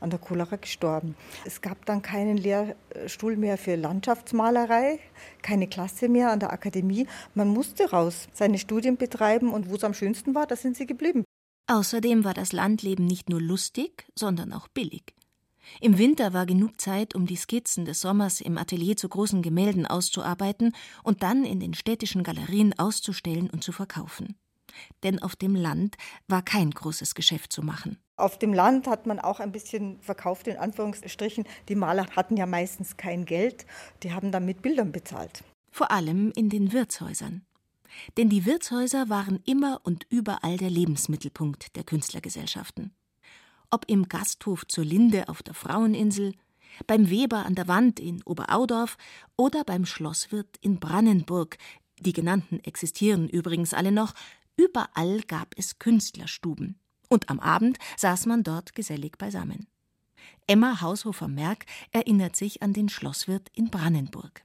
an 0.00 0.08
der 0.08 0.18
Cholera 0.18 0.56
gestorben. 0.56 1.14
Es 1.44 1.60
gab 1.60 1.84
dann 1.84 2.00
keinen 2.00 2.38
Lehrstuhl 2.38 3.36
mehr 3.36 3.58
für 3.58 3.76
Landschaftsmalerei, 3.76 4.98
keine 5.42 5.68
Klasse 5.68 6.08
mehr 6.08 6.30
an 6.30 6.40
der 6.40 6.52
Akademie. 6.52 7.06
Man 7.34 7.48
musste 7.48 7.90
raus, 7.90 8.28
seine 8.32 8.58
Studien 8.58 8.96
betreiben 8.96 9.52
und 9.52 9.68
wo 9.68 9.74
es 9.74 9.84
am 9.84 9.92
schönsten 9.92 10.34
war, 10.34 10.46
da 10.46 10.56
sind 10.56 10.76
sie 10.76 10.86
geblieben. 10.86 11.24
Außerdem 11.66 12.24
war 12.24 12.34
das 12.34 12.52
Landleben 12.52 13.06
nicht 13.06 13.28
nur 13.28 13.42
lustig, 13.42 14.06
sondern 14.18 14.54
auch 14.54 14.68
billig. 14.68 15.14
Im 15.80 15.98
Winter 15.98 16.32
war 16.32 16.46
genug 16.46 16.80
Zeit, 16.80 17.14
um 17.14 17.26
die 17.26 17.36
Skizzen 17.36 17.84
des 17.84 18.00
Sommers 18.00 18.40
im 18.40 18.56
Atelier 18.56 18.96
zu 18.96 19.08
großen 19.08 19.42
Gemälden 19.42 19.86
auszuarbeiten 19.86 20.74
und 21.04 21.22
dann 21.22 21.44
in 21.44 21.60
den 21.60 21.74
städtischen 21.74 22.24
Galerien 22.24 22.76
auszustellen 22.78 23.50
und 23.50 23.62
zu 23.62 23.70
verkaufen 23.70 24.39
denn 25.02 25.20
auf 25.20 25.36
dem 25.36 25.54
Land 25.54 25.96
war 26.28 26.42
kein 26.42 26.70
großes 26.70 27.14
Geschäft 27.14 27.52
zu 27.52 27.62
machen. 27.62 27.98
Auf 28.16 28.38
dem 28.38 28.52
Land 28.52 28.86
hat 28.86 29.06
man 29.06 29.18
auch 29.18 29.40
ein 29.40 29.52
bisschen 29.52 30.00
verkauft, 30.00 30.46
in 30.46 30.56
Anführungsstrichen. 30.56 31.44
Die 31.68 31.74
Maler 31.74 32.06
hatten 32.14 32.36
ja 32.36 32.46
meistens 32.46 32.96
kein 32.96 33.24
Geld, 33.24 33.64
die 34.02 34.12
haben 34.12 34.30
dann 34.30 34.44
mit 34.44 34.62
Bildern 34.62 34.92
bezahlt. 34.92 35.42
Vor 35.70 35.90
allem 35.90 36.32
in 36.36 36.50
den 36.50 36.72
Wirtshäusern. 36.72 37.42
Denn 38.16 38.28
die 38.28 38.44
Wirtshäuser 38.46 39.08
waren 39.08 39.40
immer 39.46 39.80
und 39.84 40.06
überall 40.10 40.56
der 40.56 40.70
Lebensmittelpunkt 40.70 41.76
der 41.76 41.84
Künstlergesellschaften. 41.84 42.92
Ob 43.70 43.84
im 43.88 44.08
Gasthof 44.08 44.66
zur 44.66 44.84
Linde 44.84 45.28
auf 45.28 45.42
der 45.42 45.54
Fraueninsel, 45.54 46.34
beim 46.86 47.10
Weber 47.10 47.46
an 47.46 47.54
der 47.54 47.68
Wand 47.68 48.00
in 48.00 48.22
Oberaudorf 48.24 48.96
oder 49.36 49.64
beim 49.64 49.86
Schlosswirt 49.86 50.56
in 50.60 50.78
Brandenburg, 50.78 51.58
die 52.00 52.12
genannten 52.12 52.60
existieren 52.60 53.28
übrigens 53.28 53.74
alle 53.74 53.92
noch, 53.92 54.14
Überall 54.60 55.22
gab 55.22 55.54
es 55.56 55.78
Künstlerstuben. 55.78 56.78
Und 57.08 57.30
am 57.30 57.40
Abend 57.40 57.78
saß 57.96 58.26
man 58.26 58.42
dort 58.42 58.74
gesellig 58.74 59.16
beisammen. 59.16 59.66
Emma 60.46 60.82
Haushofer-Merck 60.82 61.64
erinnert 61.92 62.36
sich 62.36 62.62
an 62.62 62.74
den 62.74 62.90
Schlosswirt 62.90 63.48
in 63.54 63.70
Brandenburg. 63.70 64.42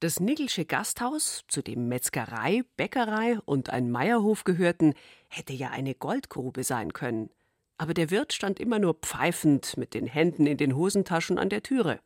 Das 0.00 0.18
Niggelsche 0.18 0.64
Gasthaus, 0.64 1.44
zu 1.46 1.62
dem 1.62 1.86
Metzgerei, 1.86 2.64
Bäckerei 2.76 3.38
und 3.44 3.70
ein 3.70 3.92
Meierhof 3.92 4.42
gehörten, 4.42 4.94
hätte 5.28 5.52
ja 5.52 5.70
eine 5.70 5.94
Goldgrube 5.94 6.64
sein 6.64 6.92
können. 6.92 7.30
Aber 7.78 7.94
der 7.94 8.10
Wirt 8.10 8.32
stand 8.32 8.58
immer 8.58 8.80
nur 8.80 8.94
pfeifend 8.94 9.76
mit 9.76 9.94
den 9.94 10.08
Händen 10.08 10.48
in 10.48 10.56
den 10.56 10.74
Hosentaschen 10.74 11.38
an 11.38 11.50
der 11.50 11.62
Türe. 11.62 12.00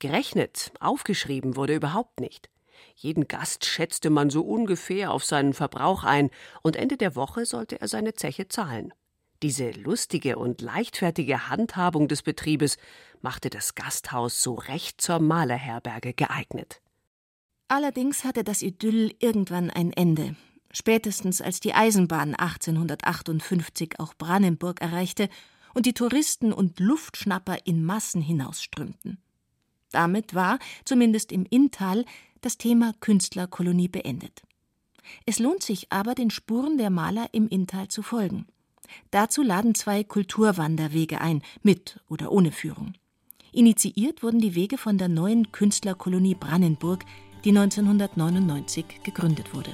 Gerechnet, 0.00 0.70
aufgeschrieben 0.80 1.56
wurde 1.56 1.76
überhaupt 1.76 2.20
nicht. 2.20 2.50
Jeden 2.94 3.26
Gast 3.26 3.64
schätzte 3.64 4.08
man 4.08 4.30
so 4.30 4.42
ungefähr 4.42 5.12
auf 5.12 5.24
seinen 5.24 5.52
Verbrauch 5.52 6.04
ein, 6.04 6.30
und 6.62 6.76
Ende 6.76 6.96
der 6.96 7.16
Woche 7.16 7.44
sollte 7.44 7.80
er 7.80 7.88
seine 7.88 8.14
Zeche 8.14 8.48
zahlen. 8.48 8.94
Diese 9.42 9.72
lustige 9.72 10.38
und 10.38 10.62
leichtfertige 10.62 11.48
Handhabung 11.48 12.08
des 12.08 12.22
Betriebes 12.22 12.78
machte 13.20 13.50
das 13.50 13.74
Gasthaus 13.74 14.42
so 14.42 14.54
recht 14.54 15.00
zur 15.00 15.18
Malerherberge 15.18 16.14
geeignet. 16.14 16.80
Allerdings 17.68 18.24
hatte 18.24 18.44
das 18.44 18.62
Idyll 18.62 19.14
irgendwann 19.18 19.70
ein 19.70 19.92
Ende, 19.92 20.36
spätestens 20.70 21.40
als 21.40 21.60
die 21.60 21.74
Eisenbahn 21.74 22.34
1858 22.34 23.98
auch 23.98 24.14
Brandenburg 24.14 24.80
erreichte 24.80 25.28
und 25.74 25.86
die 25.86 25.94
Touristen 25.94 26.52
und 26.52 26.78
Luftschnapper 26.78 27.58
in 27.66 27.84
Massen 27.84 28.22
hinausströmten. 28.22 29.18
Damit 29.90 30.34
war, 30.34 30.58
zumindest 30.84 31.32
im 31.32 31.46
Inntal, 31.48 32.04
das 32.44 32.58
Thema 32.58 32.92
Künstlerkolonie 33.00 33.88
beendet. 33.88 34.42
Es 35.26 35.38
lohnt 35.38 35.62
sich 35.62 35.90
aber, 35.90 36.14
den 36.14 36.30
Spuren 36.30 36.78
der 36.78 36.90
Maler 36.90 37.28
im 37.32 37.48
Inntal 37.48 37.88
zu 37.88 38.02
folgen. 38.02 38.46
Dazu 39.10 39.42
laden 39.42 39.74
zwei 39.74 40.04
Kulturwanderwege 40.04 41.20
ein, 41.20 41.42
mit 41.62 42.00
oder 42.08 42.32
ohne 42.32 42.52
Führung. 42.52 42.94
Initiiert 43.52 44.22
wurden 44.22 44.40
die 44.40 44.54
Wege 44.54 44.78
von 44.78 44.98
der 44.98 45.08
neuen 45.08 45.52
Künstlerkolonie 45.52 46.34
Brandenburg, 46.34 47.04
die 47.44 47.50
1999 47.50 48.84
gegründet 49.04 49.54
wurde. 49.54 49.70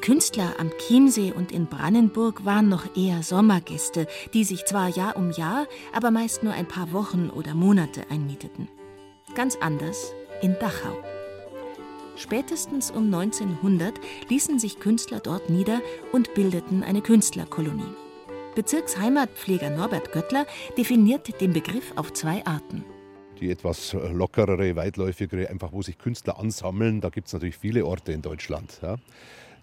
Künstler 0.00 0.54
am 0.58 0.70
Chiemsee 0.78 1.32
und 1.32 1.52
in 1.52 1.66
Brandenburg 1.66 2.44
waren 2.44 2.68
noch 2.68 2.96
eher 2.96 3.22
Sommergäste, 3.22 4.06
die 4.32 4.44
sich 4.44 4.64
zwar 4.64 4.88
Jahr 4.88 5.16
um 5.16 5.30
Jahr, 5.30 5.66
aber 5.92 6.10
meist 6.10 6.42
nur 6.42 6.54
ein 6.54 6.66
paar 6.66 6.92
Wochen 6.92 7.28
oder 7.28 7.54
Monate 7.54 8.02
einmieteten. 8.10 8.68
Ganz 9.34 9.56
anders 9.60 10.14
in 10.40 10.56
Dachau. 10.58 10.96
Spätestens 12.16 12.90
um 12.90 13.12
1900 13.12 13.94
ließen 14.28 14.58
sich 14.58 14.80
Künstler 14.80 15.20
dort 15.20 15.50
nieder 15.50 15.80
und 16.12 16.34
bildeten 16.34 16.82
eine 16.82 17.02
Künstlerkolonie. 17.02 17.94
Bezirksheimatpfleger 18.54 19.70
Norbert 19.70 20.12
Göttler 20.12 20.46
definiert 20.76 21.40
den 21.40 21.52
Begriff 21.52 21.92
auf 21.96 22.12
zwei 22.12 22.44
Arten. 22.46 22.84
Die 23.40 23.50
etwas 23.50 23.94
lockerere, 23.94 24.76
weitläufigere, 24.76 25.48
einfach 25.48 25.72
wo 25.72 25.80
sich 25.82 25.96
Künstler 25.98 26.38
ansammeln, 26.38 27.00
da 27.00 27.08
gibt 27.08 27.28
es 27.28 27.32
natürlich 27.32 27.56
viele 27.56 27.86
Orte 27.86 28.12
in 28.12 28.20
Deutschland. 28.20 28.80
Ja. 28.82 28.96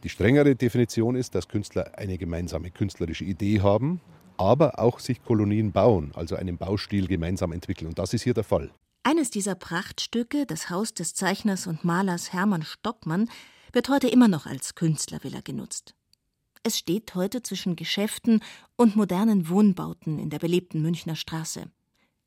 Die 0.04 0.10
strengere 0.10 0.56
Definition 0.56 1.16
ist, 1.16 1.34
dass 1.34 1.48
Künstler 1.48 1.98
eine 1.98 2.18
gemeinsame 2.18 2.70
künstlerische 2.72 3.24
Idee 3.24 3.62
haben, 3.62 4.00
aber 4.38 4.80
auch 4.80 5.00
sich 5.00 5.24
Kolonien 5.24 5.72
bauen, 5.72 6.12
also 6.14 6.36
einen 6.36 6.58
Baustil 6.58 7.08
gemeinsam 7.08 7.52
entwickeln. 7.52 7.88
Und 7.88 8.00
das 8.00 8.14
ist 8.14 8.24
hier 8.24 8.36
der 8.36 8.44
Fall. 8.44 8.70
Eines 9.04 9.32
dieser 9.32 9.56
Prachtstücke, 9.56 10.46
das 10.46 10.70
Haus 10.70 10.94
des 10.94 11.14
Zeichners 11.14 11.66
und 11.66 11.84
Malers 11.84 12.34
Hermann 12.34 12.64
Stockmann, 12.64 13.30
wird 13.74 13.90
heute 13.90 14.08
immer 14.08 14.28
noch 14.28 14.46
als 14.46 14.76
Künstlervilla 14.76 15.42
genutzt. 15.42 15.96
Es 16.64 16.78
steht 16.78 17.16
heute 17.16 17.42
zwischen 17.42 17.76
Geschäften 17.76 18.42
und 18.76 18.96
modernen 18.96 19.50
Wohnbauten 19.50 20.20
in 20.20 20.30
der 20.30 20.40
belebten 20.40 20.82
Münchner 20.82 21.16
Straße. 21.16 21.72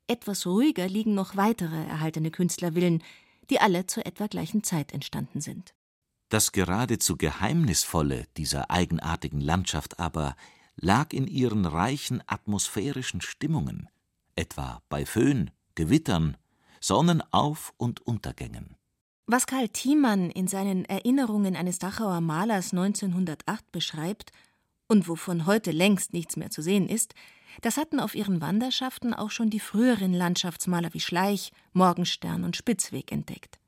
Etwas 0.07 0.45
ruhiger 0.45 0.87
liegen 0.87 1.13
noch 1.13 1.37
weitere 1.37 1.85
erhaltene 1.85 2.31
Künstlervillen, 2.31 3.03
die 3.49 3.59
alle 3.59 3.85
zur 3.85 4.05
etwa 4.05 4.27
gleichen 4.27 4.63
Zeit 4.63 4.91
entstanden 4.91 5.39
sind. 5.39 5.73
Das 6.31 6.53
geradezu 6.53 7.17
Geheimnisvolle 7.17 8.25
dieser 8.37 8.71
eigenartigen 8.71 9.41
Landschaft 9.41 9.99
aber 9.99 10.37
lag 10.77 11.11
in 11.11 11.27
ihren 11.27 11.65
reichen 11.65 12.23
atmosphärischen 12.25 13.19
Stimmungen, 13.19 13.89
etwa 14.37 14.81
bei 14.87 15.05
Föhn, 15.05 15.51
Gewittern 15.75 16.37
Sonnenauf- 16.79 17.73
und 17.75 17.99
Untergängen. 18.07 18.77
Was 19.25 19.45
Karl 19.45 19.67
Thiemann 19.67 20.29
in 20.29 20.47
seinen 20.47 20.85
Erinnerungen 20.85 21.57
eines 21.57 21.79
Dachauer 21.79 22.21
Malers 22.21 22.71
1908 22.71 23.69
beschreibt 23.73 24.31
und 24.87 25.09
wovon 25.09 25.45
heute 25.45 25.71
längst 25.71 26.13
nichts 26.13 26.37
mehr 26.37 26.49
zu 26.49 26.61
sehen 26.61 26.87
ist, 26.87 27.13
das 27.59 27.75
hatten 27.75 27.99
auf 27.99 28.15
ihren 28.15 28.39
Wanderschaften 28.39 29.13
auch 29.13 29.31
schon 29.31 29.49
die 29.49 29.59
früheren 29.59 30.13
Landschaftsmaler 30.13 30.93
wie 30.93 31.01
Schleich, 31.01 31.51
Morgenstern 31.73 32.45
und 32.45 32.55
Spitzweg 32.55 33.11
entdeckt. 33.11 33.60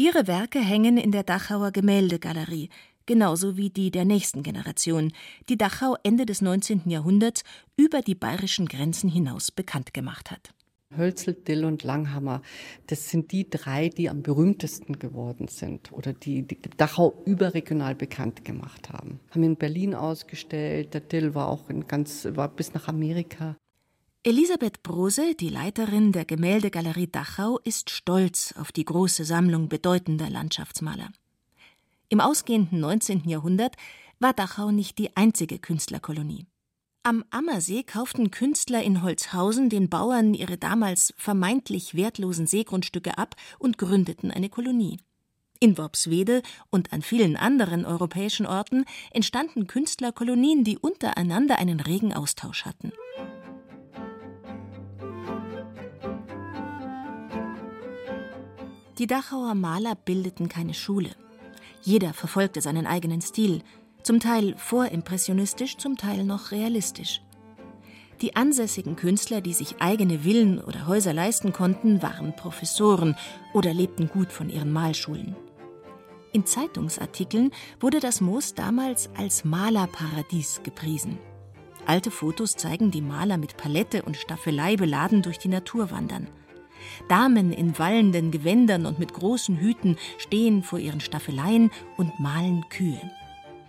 Ihre 0.00 0.28
Werke 0.28 0.60
hängen 0.60 0.96
in 0.96 1.10
der 1.10 1.24
Dachauer 1.24 1.72
Gemäldegalerie, 1.72 2.68
genauso 3.04 3.56
wie 3.56 3.68
die 3.68 3.90
der 3.90 4.04
nächsten 4.04 4.44
Generation, 4.44 5.10
die 5.48 5.58
Dachau 5.58 5.96
Ende 6.04 6.24
des 6.24 6.40
19. 6.40 6.88
Jahrhunderts 6.88 7.42
über 7.76 8.00
die 8.00 8.14
bayerischen 8.14 8.66
Grenzen 8.66 9.10
hinaus 9.10 9.50
bekannt 9.50 9.92
gemacht 9.92 10.30
hat. 10.30 10.54
Hölzel, 10.96 11.34
Dill 11.34 11.64
und 11.64 11.82
Langhammer, 11.82 12.42
das 12.86 13.10
sind 13.10 13.32
die 13.32 13.50
drei, 13.50 13.88
die 13.88 14.08
am 14.08 14.22
berühmtesten 14.22 15.00
geworden 15.00 15.48
sind 15.48 15.90
oder 15.90 16.12
die, 16.12 16.42
die 16.46 16.60
Dachau 16.76 17.20
überregional 17.26 17.96
bekannt 17.96 18.44
gemacht 18.44 18.90
haben. 18.90 19.18
Haben 19.32 19.42
in 19.42 19.56
Berlin 19.56 19.96
ausgestellt, 19.96 20.94
der 20.94 21.00
Dill 21.00 21.34
war 21.34 21.48
auch 21.48 21.68
in 21.70 21.88
ganz, 21.88 22.28
war 22.34 22.46
bis 22.46 22.72
nach 22.72 22.86
Amerika. 22.86 23.56
Elisabeth 24.24 24.82
Brose, 24.82 25.36
die 25.36 25.48
Leiterin 25.48 26.10
der 26.10 26.24
Gemäldegalerie 26.24 27.06
Dachau, 27.06 27.60
ist 27.62 27.90
stolz 27.90 28.52
auf 28.58 28.72
die 28.72 28.84
große 28.84 29.24
Sammlung 29.24 29.68
bedeutender 29.68 30.28
Landschaftsmaler. 30.28 31.12
Im 32.08 32.20
ausgehenden 32.20 32.80
19. 32.80 33.28
Jahrhundert 33.28 33.76
war 34.18 34.32
Dachau 34.32 34.72
nicht 34.72 34.98
die 34.98 35.16
einzige 35.16 35.60
Künstlerkolonie. 35.60 36.46
Am 37.04 37.24
Ammersee 37.30 37.84
kauften 37.84 38.32
Künstler 38.32 38.82
in 38.82 39.04
Holzhausen 39.04 39.70
den 39.70 39.88
Bauern 39.88 40.34
ihre 40.34 40.58
damals 40.58 41.14
vermeintlich 41.16 41.94
wertlosen 41.94 42.48
Seegrundstücke 42.48 43.16
ab 43.18 43.36
und 43.60 43.78
gründeten 43.78 44.32
eine 44.32 44.48
Kolonie. 44.48 44.98
In 45.60 45.78
Worpswede 45.78 46.42
und 46.70 46.92
an 46.92 47.02
vielen 47.02 47.36
anderen 47.36 47.84
europäischen 47.84 48.46
Orten 48.46 48.84
entstanden 49.12 49.68
Künstlerkolonien, 49.68 50.64
die 50.64 50.76
untereinander 50.76 51.58
einen 51.60 51.78
regen 51.78 52.12
Austausch 52.12 52.64
hatten. 52.64 52.92
Die 58.98 59.06
Dachauer 59.06 59.54
Maler 59.54 59.94
bildeten 59.94 60.48
keine 60.48 60.74
Schule. 60.74 61.10
Jeder 61.82 62.12
verfolgte 62.12 62.60
seinen 62.60 62.84
eigenen 62.84 63.20
Stil, 63.20 63.62
zum 64.02 64.18
Teil 64.18 64.56
vorimpressionistisch, 64.56 65.76
zum 65.76 65.96
Teil 65.96 66.24
noch 66.24 66.50
realistisch. 66.50 67.22
Die 68.20 68.34
ansässigen 68.34 68.96
Künstler, 68.96 69.40
die 69.40 69.52
sich 69.52 69.80
eigene 69.80 70.20
Villen 70.24 70.58
oder 70.58 70.88
Häuser 70.88 71.12
leisten 71.12 71.52
konnten, 71.52 72.02
waren 72.02 72.34
Professoren 72.34 73.16
oder 73.54 73.72
lebten 73.72 74.08
gut 74.08 74.32
von 74.32 74.50
ihren 74.50 74.72
Malschulen. 74.72 75.36
In 76.32 76.44
Zeitungsartikeln 76.44 77.52
wurde 77.78 78.00
das 78.00 78.20
Moos 78.20 78.54
damals 78.54 79.10
als 79.16 79.44
Malerparadies 79.44 80.62
gepriesen. 80.64 81.18
Alte 81.86 82.10
Fotos 82.10 82.56
zeigen 82.56 82.90
die 82.90 83.00
Maler 83.00 83.38
mit 83.38 83.56
Palette 83.56 84.02
und 84.02 84.16
Staffelei 84.16 84.74
beladen 84.74 85.22
durch 85.22 85.38
die 85.38 85.48
Natur 85.48 85.92
wandern. 85.92 86.26
Damen 87.08 87.52
in 87.52 87.78
wallenden 87.78 88.30
Gewändern 88.30 88.86
und 88.86 88.98
mit 88.98 89.12
großen 89.12 89.56
Hüten 89.56 89.96
stehen 90.18 90.62
vor 90.62 90.78
ihren 90.78 91.00
Staffeleien 91.00 91.70
und 91.96 92.18
malen 92.20 92.68
Kühe. 92.68 93.00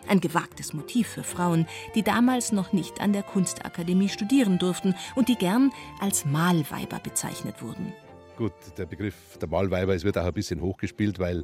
Ein 0.08 0.22
gewagtes 0.22 0.74
Motiv 0.74 1.08
für 1.08 1.24
Frauen, 1.24 1.68
die 1.94 2.02
damals 2.02 2.52
noch 2.52 2.74
nicht 2.74 3.00
an 3.00 3.14
der 3.14 3.24
Kunstakademie 3.24 4.10
studieren 4.10 4.58
durften 4.58 4.96
und 5.16 5.30
die 5.30 5.36
gern 5.36 5.72
als 6.00 6.26
Malweiber 6.26 7.00
bezeichnet 7.00 7.62
wurden. 7.62 7.94
Gut, 8.36 8.54
der 8.78 8.86
Begriff 8.86 9.38
der 9.40 9.50
Malweiber, 9.50 9.94
es 9.94 10.04
wird 10.04 10.18
auch 10.18 10.26
ein 10.26 10.34
bisschen 10.34 10.62
hochgespielt, 10.62 11.20
weil 11.20 11.44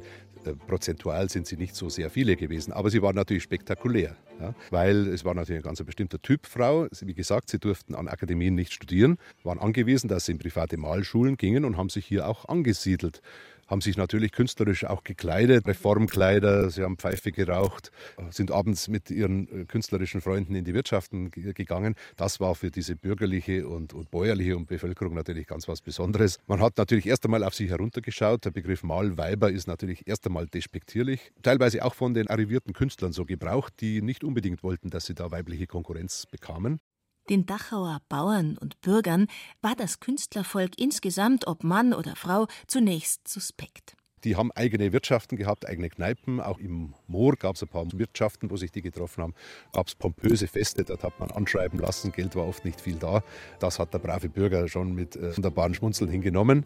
prozentual 0.66 1.28
sind 1.28 1.46
sie 1.46 1.56
nicht 1.56 1.74
so 1.74 1.88
sehr 1.88 2.10
viele 2.10 2.36
gewesen. 2.36 2.72
Aber 2.72 2.90
sie 2.90 3.02
waren 3.02 3.16
natürlich 3.16 3.42
spektakulär, 3.42 4.16
ja, 4.40 4.54
weil 4.70 5.08
es 5.08 5.24
war 5.24 5.34
natürlich 5.34 5.60
ein 5.60 5.68
ganz 5.68 5.82
bestimmter 5.82 6.20
Typ 6.20 6.46
Frau. 6.46 6.86
Wie 7.00 7.14
gesagt, 7.14 7.50
sie 7.50 7.58
durften 7.58 7.94
an 7.94 8.08
Akademien 8.08 8.54
nicht 8.54 8.72
studieren, 8.72 9.18
waren 9.42 9.58
angewiesen, 9.58 10.08
dass 10.08 10.26
sie 10.26 10.32
in 10.32 10.38
private 10.38 10.76
Malschulen 10.76 11.36
gingen 11.36 11.64
und 11.64 11.76
haben 11.76 11.88
sich 11.88 12.06
hier 12.06 12.28
auch 12.28 12.46
angesiedelt 12.46 13.20
haben 13.66 13.80
sich 13.80 13.96
natürlich 13.96 14.32
künstlerisch 14.32 14.84
auch 14.84 15.04
gekleidet, 15.04 15.66
Reformkleider, 15.66 16.70
sie 16.70 16.82
haben 16.82 16.96
Pfeife 16.96 17.32
geraucht, 17.32 17.90
sind 18.30 18.50
abends 18.50 18.88
mit 18.88 19.10
ihren 19.10 19.48
äh, 19.48 19.64
künstlerischen 19.64 20.20
Freunden 20.20 20.54
in 20.54 20.64
die 20.64 20.74
Wirtschaften 20.74 21.30
gegangen. 21.30 21.94
Das 22.16 22.40
war 22.40 22.54
für 22.54 22.70
diese 22.70 22.96
bürgerliche 22.96 23.66
und, 23.66 23.92
und 23.92 24.10
bäuerliche 24.10 24.56
und 24.56 24.66
Bevölkerung 24.66 25.14
natürlich 25.14 25.46
ganz 25.46 25.68
was 25.68 25.80
Besonderes. 25.80 26.38
Man 26.46 26.60
hat 26.60 26.78
natürlich 26.78 27.06
erst 27.06 27.24
einmal 27.24 27.44
auf 27.44 27.54
sich 27.54 27.70
heruntergeschaut. 27.70 28.44
Der 28.44 28.50
Begriff 28.50 28.82
Malweiber 28.82 29.50
ist 29.50 29.66
natürlich 29.66 30.06
erst 30.06 30.26
einmal 30.26 30.46
despektierlich, 30.46 31.32
teilweise 31.42 31.84
auch 31.84 31.94
von 31.94 32.14
den 32.14 32.28
arrivierten 32.28 32.72
Künstlern 32.72 33.12
so 33.12 33.24
gebraucht, 33.24 33.74
die 33.80 34.02
nicht 34.02 34.24
unbedingt 34.24 34.62
wollten, 34.62 34.90
dass 34.90 35.06
sie 35.06 35.14
da 35.14 35.30
weibliche 35.30 35.66
Konkurrenz 35.66 36.26
bekamen. 36.26 36.80
Den 37.28 37.44
Dachauer 37.44 38.00
Bauern 38.08 38.56
und 38.56 38.80
Bürgern 38.82 39.26
war 39.60 39.74
das 39.74 39.98
Künstlervolk 39.98 40.78
insgesamt, 40.78 41.48
ob 41.48 41.64
Mann 41.64 41.92
oder 41.92 42.14
Frau, 42.14 42.46
zunächst 42.68 43.26
suspekt. 43.26 43.96
Die 44.22 44.36
haben 44.36 44.50
eigene 44.52 44.92
Wirtschaften 44.92 45.36
gehabt, 45.36 45.68
eigene 45.68 45.88
Kneipen. 45.88 46.40
Auch 46.40 46.58
im 46.58 46.94
Moor 47.06 47.36
gab 47.36 47.56
es 47.56 47.62
ein 47.62 47.68
paar 47.68 47.86
Wirtschaften, 47.92 48.50
wo 48.50 48.56
sich 48.56 48.72
die 48.72 48.82
getroffen 48.82 49.22
haben. 49.22 49.34
Gab 49.72 49.88
es 49.88 49.94
pompöse 49.94 50.46
Feste, 50.46 50.84
dort 50.84 51.02
hat 51.02 51.18
man 51.20 51.30
anschreiben 51.30 51.78
lassen. 51.78 52.12
Geld 52.12 52.34
war 52.36 52.46
oft 52.46 52.64
nicht 52.64 52.80
viel 52.80 52.96
da. 52.96 53.22
Das 53.58 53.78
hat 53.78 53.92
der 53.92 53.98
brave 53.98 54.28
Bürger 54.28 54.68
schon 54.68 54.94
mit 54.94 55.16
äh, 55.16 55.36
wunderbaren 55.36 55.74
Schmunzeln 55.74 56.10
hingenommen. 56.10 56.64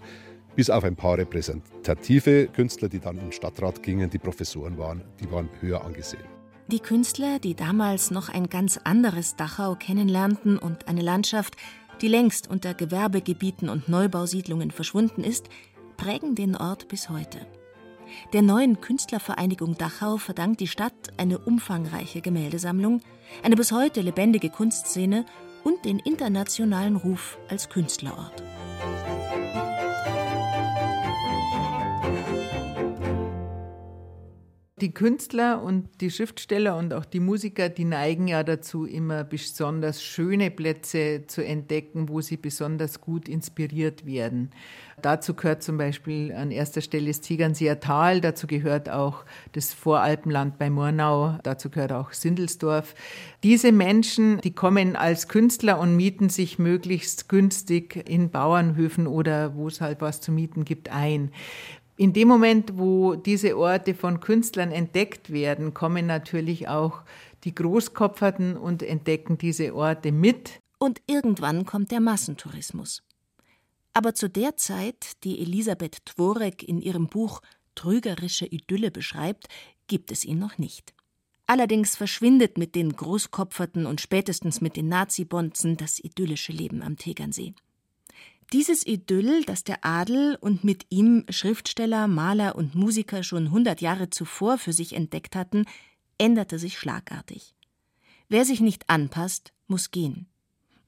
Bis 0.57 0.71
auf 0.71 0.85
ein 0.85 0.97
paar 0.97 1.19
repräsentative 1.19 2.49
Künstler, 2.49 2.89
die 2.89 3.01
dann 3.01 3.19
im 3.19 3.33
Stadtrat 3.33 3.83
gingen, 3.83 4.11
die 4.11 4.19
Professoren 4.19 4.79
waren, 4.79 5.03
die 5.21 5.31
waren 5.31 5.49
höher 5.61 5.85
angesehen. 5.85 6.40
Die 6.71 6.79
Künstler, 6.79 7.41
die 7.41 7.57
damals 7.57 8.13
noch 8.13 8.29
ein 8.29 8.49
ganz 8.49 8.79
anderes 8.85 9.35
Dachau 9.35 9.75
kennenlernten 9.75 10.57
und 10.57 10.87
eine 10.87 11.03
Landschaft, 11.03 11.57
die 12.01 12.07
längst 12.07 12.49
unter 12.49 12.75
Gewerbegebieten 12.75 13.69
und 13.69 13.89
Neubausiedlungen 13.89 14.71
verschwunden 14.71 15.25
ist, 15.25 15.49
prägen 15.97 16.37
den 16.37 16.55
Ort 16.55 16.87
bis 16.87 17.11
heute. 17.11 17.45
Der 18.33 18.43
neuen 18.43 18.81
Künstlervereinigung 18.81 19.79
Dachau 19.79 20.17
verdankt 20.17 20.61
die 20.61 20.69
Stadt 20.69 21.11
eine 21.17 21.41
umfangreiche 21.41 22.21
Gemäldesammlung, 22.21 23.01
eine 23.43 23.57
bis 23.57 23.73
heute 23.73 24.01
lebendige 24.01 24.49
Kunstszene 24.49 25.27
und 25.65 25.85
den 25.85 25.99
internationalen 25.99 26.95
Ruf 26.95 27.37
als 27.49 27.69
Künstlerort. 27.69 28.45
Die 34.81 34.95
Künstler 34.95 35.63
und 35.63 35.89
die 36.01 36.11
Schriftsteller 36.11 36.75
und 36.77 36.95
auch 36.95 37.05
die 37.05 37.21
Musiker, 37.21 37.69
die 37.69 37.85
neigen 37.85 38.29
ja 38.29 38.43
dazu, 38.43 38.87
immer 38.87 39.25
besonders 39.25 40.03
schöne 40.03 40.51
Plätze 40.51 41.25
zu 41.27 41.45
entdecken, 41.45 42.09
wo 42.09 42.23
sie 42.23 42.39
besonders 42.39 43.03
gut 43.03 43.29
inspiriert 43.29 44.07
werden. 44.07 44.51
Dazu 45.03 45.35
gehört 45.35 45.63
zum 45.63 45.79
Beispiel 45.79 46.33
an 46.33 46.51
erster 46.51 46.81
Stelle 46.81 47.09
das 47.09 47.21
Tegernseer 47.21 47.81
Tal, 47.81 48.21
dazu 48.21 48.47
gehört 48.47 48.91
auch 48.91 49.25
das 49.53 49.73
Voralpenland 49.73 50.59
bei 50.59 50.71
Murnau, 50.71 51.39
dazu 51.43 51.71
gehört 51.71 51.93
auch 51.93 52.13
Sindelsdorf. 52.13 52.95
Diese 53.43 53.73
Menschen, 53.73 54.41
die 54.41 54.53
kommen 54.53 54.97
als 54.97 55.29
Künstler 55.29 55.79
und 55.79 55.97
mieten 55.97 56.29
sich 56.29 56.59
möglichst 56.59 57.29
günstig 57.29 58.09
in 58.09 58.31
Bauernhöfen 58.31 59.07
oder 59.07 59.55
wo 59.55 59.69
es 59.69 59.81
halt 59.81 60.01
was 60.01 60.21
zu 60.21 60.33
mieten 60.33 60.65
gibt 60.65 60.91
ein. 60.91 61.33
In 62.01 62.15
dem 62.15 62.29
Moment, 62.29 62.79
wo 62.79 63.15
diese 63.15 63.59
Orte 63.59 63.95
von 63.95 64.21
Künstlern 64.21 64.73
entdeckt 64.73 65.31
werden, 65.31 65.75
kommen 65.75 66.07
natürlich 66.07 66.67
auch 66.67 67.03
die 67.45 67.55
Großkopferten 67.55 68.57
und 68.57 68.83
entdecken 68.83 69.37
diese 69.37 69.75
Orte 69.75 70.11
mit. 70.11 70.61
Und 70.79 71.03
irgendwann 71.07 71.67
kommt 71.67 71.91
der 71.91 72.01
Massentourismus. 72.01 73.03
Aber 73.93 74.15
zu 74.15 74.31
der 74.31 74.57
Zeit, 74.57 75.23
die 75.25 75.43
Elisabeth 75.43 76.07
Tworek 76.07 76.67
in 76.67 76.81
ihrem 76.81 77.07
Buch 77.07 77.43
Trügerische 77.75 78.47
Idylle 78.47 78.91
beschreibt, 78.91 79.49
gibt 79.87 80.11
es 80.11 80.25
ihn 80.25 80.39
noch 80.39 80.57
nicht. 80.57 80.95
Allerdings 81.47 81.97
verschwindet 81.97 82.57
mit 82.57 82.75
den 82.77 82.97
Großkopferten 82.97 83.85
und 83.85 84.01
spätestens 84.01 84.63
mit 84.63 84.75
den 84.75 84.89
Nazibonzen 84.89 85.77
das 85.77 85.99
idyllische 85.99 86.53
Leben 86.53 86.81
am 86.81 86.97
Tegernsee. 86.97 87.53
Dieses 88.53 88.85
Idyll, 88.85 89.45
das 89.45 89.63
der 89.63 89.85
Adel 89.85 90.37
und 90.41 90.65
mit 90.65 90.87
ihm 90.91 91.25
Schriftsteller, 91.29 92.09
Maler 92.09 92.57
und 92.57 92.75
Musiker 92.75 93.23
schon 93.23 93.53
hundert 93.53 93.81
Jahre 93.81 94.11
zuvor 94.11 94.59
für 94.59 94.73
sich 94.73 94.95
entdeckt 94.95 95.37
hatten, 95.37 95.67
änderte 96.19 96.59
sich 96.59 96.77
schlagartig. 96.77 97.55
Wer 98.29 98.45
sich 98.45 98.61
nicht 98.61 98.91
anpasst, 98.91 99.53
muss 99.69 99.93
gehen. 99.93 100.27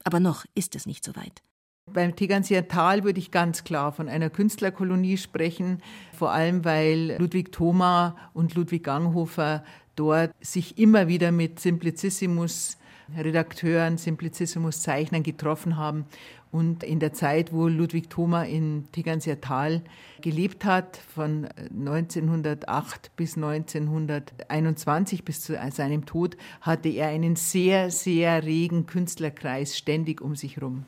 Aber 0.03 0.19
noch 0.19 0.43
ist 0.55 0.75
es 0.75 0.85
nicht 0.85 1.05
so 1.05 1.15
weit. 1.15 1.41
Beim 1.85 2.17
Tegernseer 2.17 2.67
Tal 2.67 3.05
würde 3.05 3.19
ich 3.19 3.31
ganz 3.31 3.63
klar 3.63 3.93
von 3.93 4.09
einer 4.09 4.29
Künstlerkolonie 4.29 5.17
sprechen, 5.17 5.81
vor 6.13 6.31
allem 6.31 6.65
weil 6.65 7.15
Ludwig 7.17 7.53
Thoma 7.53 8.17
und 8.33 8.55
Ludwig 8.55 8.83
Ganghofer 8.83 9.63
dort 9.95 10.31
sich 10.41 10.77
immer 10.77 11.07
wieder 11.07 11.31
mit 11.31 11.61
Simplicissimus 11.61 12.77
Redakteuren, 13.17 13.97
Simplicissimus 13.97 14.81
Zeichnern 14.81 15.23
getroffen 15.23 15.77
haben 15.77 16.05
und 16.53 16.83
in 16.83 16.99
der 16.99 17.13
Zeit, 17.13 17.51
wo 17.51 17.67
Ludwig 17.67 18.11
Thoma 18.11 18.43
in 18.43 18.85
Tegernseer 18.91 19.41
Tal 19.41 19.81
gelebt 20.21 20.65
hat, 20.65 20.97
von 20.97 21.47
1908 21.57 23.15
bis 23.15 23.35
1921, 23.37 25.25
bis 25.25 25.41
zu 25.41 25.57
seinem 25.71 26.05
Tod, 26.05 26.37
hatte 26.61 26.89
er 26.89 27.07
einen 27.07 27.35
sehr, 27.35 27.89
sehr 27.89 28.43
regen 28.43 28.85
Künstlerkreis 28.85 29.75
ständig 29.75 30.21
um 30.21 30.35
sich 30.35 30.57
herum. 30.57 30.85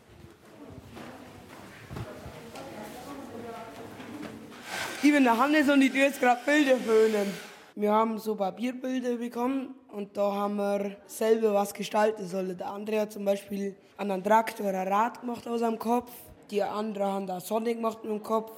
Ich 5.02 5.12
bin 5.12 5.24
der 5.24 5.38
Hannes 5.38 5.68
und 5.70 5.82
ich 5.82 5.92
tue 5.92 6.02
jetzt 6.02 6.20
gerade 6.20 6.42
Bilder 6.46 6.78
föhnen. 6.78 7.28
Wir 7.76 7.92
haben 7.92 8.20
so 8.20 8.36
Papierbilder 8.36 9.18
bekommen 9.18 9.76
und 9.96 10.18
da 10.18 10.34
haben 10.34 10.58
wir 10.58 10.98
selber 11.08 11.54
was 11.54 11.74
gestalten 11.74 12.28
sollen. 12.28 12.58
Der 12.58 12.70
andere 12.70 13.00
hat 13.02 13.14
zum 13.14 13.24
Beispiel 13.24 13.76
an 13.96 14.12
einem 14.12 14.24
Traktor 14.24 14.68
ein 14.68 14.88
Rad 14.88 15.22
gemacht 15.22 15.48
aus 15.48 15.62
dem 15.62 15.80
Kopf, 15.80 16.12
die 16.52 16.62
andere 16.62 17.06
haben 17.06 17.28
da 17.28 17.40
Sonne 17.40 17.74
gemacht 17.74 18.00
mit 18.04 18.12
dem 18.12 18.22
Kopf 18.22 18.52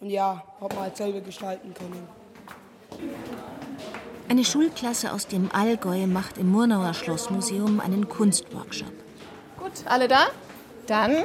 und 0.00 0.10
ja, 0.10 0.44
hat 0.60 0.74
man 0.74 0.84
halt 0.84 0.96
selber 0.96 1.20
gestalten 1.20 1.74
können. 1.74 2.08
Eine 4.28 4.44
Schulklasse 4.44 5.12
aus 5.12 5.26
dem 5.26 5.50
Allgäu 5.52 6.06
macht 6.06 6.38
im 6.38 6.50
Murnauer 6.52 6.94
Schlossmuseum 6.94 7.80
einen 7.80 8.08
Kunstworkshop. 8.08 8.92
Gut, 9.58 9.72
alle 9.86 10.06
da? 10.06 10.26
Dann 10.86 11.24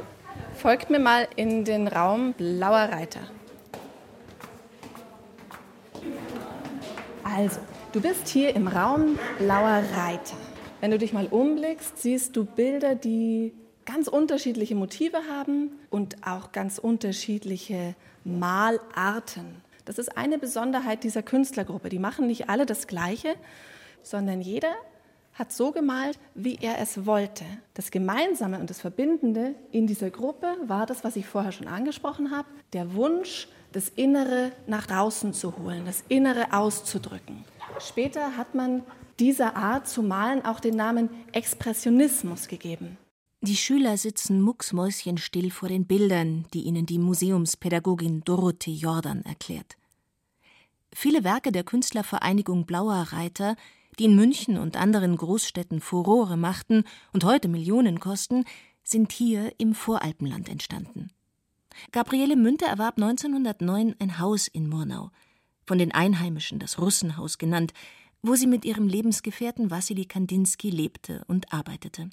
folgt 0.56 0.90
mir 0.90 1.00
mal 1.00 1.28
in 1.36 1.66
den 1.66 1.88
Raum 1.88 2.34
Blauer 2.34 2.90
Reiter. 2.90 3.22
Also, 7.24 7.60
du 7.92 8.00
bist 8.00 8.28
hier 8.30 8.56
im 8.56 8.68
Raum 8.68 9.20
Blauer 9.38 9.84
Reiter. 9.96 10.38
Wenn 10.80 10.92
du 10.92 10.98
dich 10.98 11.14
mal 11.14 11.28
umblickst, 11.28 12.02
siehst 12.02 12.36
du 12.36 12.46
Bilder, 12.46 12.96
die 12.96 13.54
ganz 13.86 14.08
unterschiedliche 14.08 14.76
Motive 14.76 15.18
haben 15.30 15.72
und 15.90 16.26
auch 16.26 16.52
ganz 16.52 16.78
unterschiedliche 16.78 17.96
Malarten. 18.24 19.62
Das 19.86 19.98
ist 19.98 20.18
eine 20.18 20.38
Besonderheit 20.38 21.04
dieser 21.04 21.22
Künstlergruppe. 21.22 21.90
Die 21.90 22.00
machen 22.00 22.28
nicht 22.28 22.50
alle 22.50 22.66
das 22.66 22.88
Gleiche, 22.88 23.36
sondern 24.04 24.42
jeder 24.42 24.74
hat 25.34 25.52
so 25.52 25.72
gemalt, 25.72 26.18
wie 26.34 26.58
er 26.62 26.80
es 26.80 27.06
wollte. 27.06 27.46
Das 27.74 27.92
Gemeinsame 27.92 28.60
und 28.60 28.70
das 28.70 28.80
Verbindende 28.80 29.56
in 29.72 29.88
dieser 29.88 30.10
Gruppe 30.10 30.56
war 30.66 30.86
das, 30.86 31.04
was 31.04 31.16
ich 31.16 31.26
vorher 31.26 31.52
schon 31.52 31.68
angesprochen 31.68 32.32
habe, 32.32 32.48
der 32.74 32.94
Wunsch, 32.94 33.48
das 33.72 33.90
Innere 33.90 34.52
nach 34.68 34.86
draußen 34.86 35.34
zu 35.34 35.58
holen, 35.58 35.84
das 35.86 36.04
Innere 36.10 36.52
auszudrücken. 36.52 37.46
Später 37.80 38.38
hat 38.38 38.56
man 38.56 38.84
dieser 39.20 39.56
Art 39.56 39.88
zu 39.88 40.04
malen 40.04 40.44
auch 40.46 40.60
den 40.60 40.76
Namen 40.76 41.10
Expressionismus 41.32 42.48
gegeben. 42.48 42.98
Die 43.42 43.56
Schüler 43.56 43.98
sitzen 43.98 44.42
mucksmäuschenstill 44.42 45.50
vor 45.50 45.70
den 45.70 45.86
Bildern, 45.86 46.46
die 46.54 46.62
ihnen 46.62 46.86
die 46.86 47.00
Museumspädagogin 47.00 48.24
Dorothee 48.24 48.74
Jordan 48.74 49.24
erklärt. 49.24 49.78
Viele 50.94 51.24
Werke 51.24 51.52
der 51.52 51.64
Künstlervereinigung 51.64 52.66
Blauer 52.66 53.08
Reiter, 53.12 53.56
die 53.98 54.06
in 54.06 54.16
München 54.16 54.58
und 54.58 54.78
anderen 54.78 55.16
Großstädten 55.18 55.82
Furore 55.82 56.38
machten 56.38 56.84
und 57.14 57.24
heute 57.24 57.48
Millionen 57.48 58.00
kosten, 58.00 58.46
sind 58.84 59.12
hier 59.12 59.54
im 59.58 59.74
Voralpenland 59.74 60.50
entstanden. 60.50 61.10
Gabriele 61.92 62.36
Münter 62.36 62.68
erwarb 62.68 62.98
1909 62.98 63.96
ein 64.00 64.20
Haus 64.20 64.48
in 64.48 64.68
Murnau, 64.68 65.10
von 65.66 65.78
den 65.78 65.92
Einheimischen 65.92 66.60
das 66.60 66.80
Russenhaus 66.80 67.38
genannt, 67.38 67.74
wo 68.22 68.36
sie 68.36 68.48
mit 68.48 68.66
ihrem 68.66 68.88
Lebensgefährten 68.88 69.72
Wassili 69.72 70.06
Kandinsky 70.06 70.70
lebte 70.70 71.24
und 71.28 71.52
arbeitete. 71.54 72.10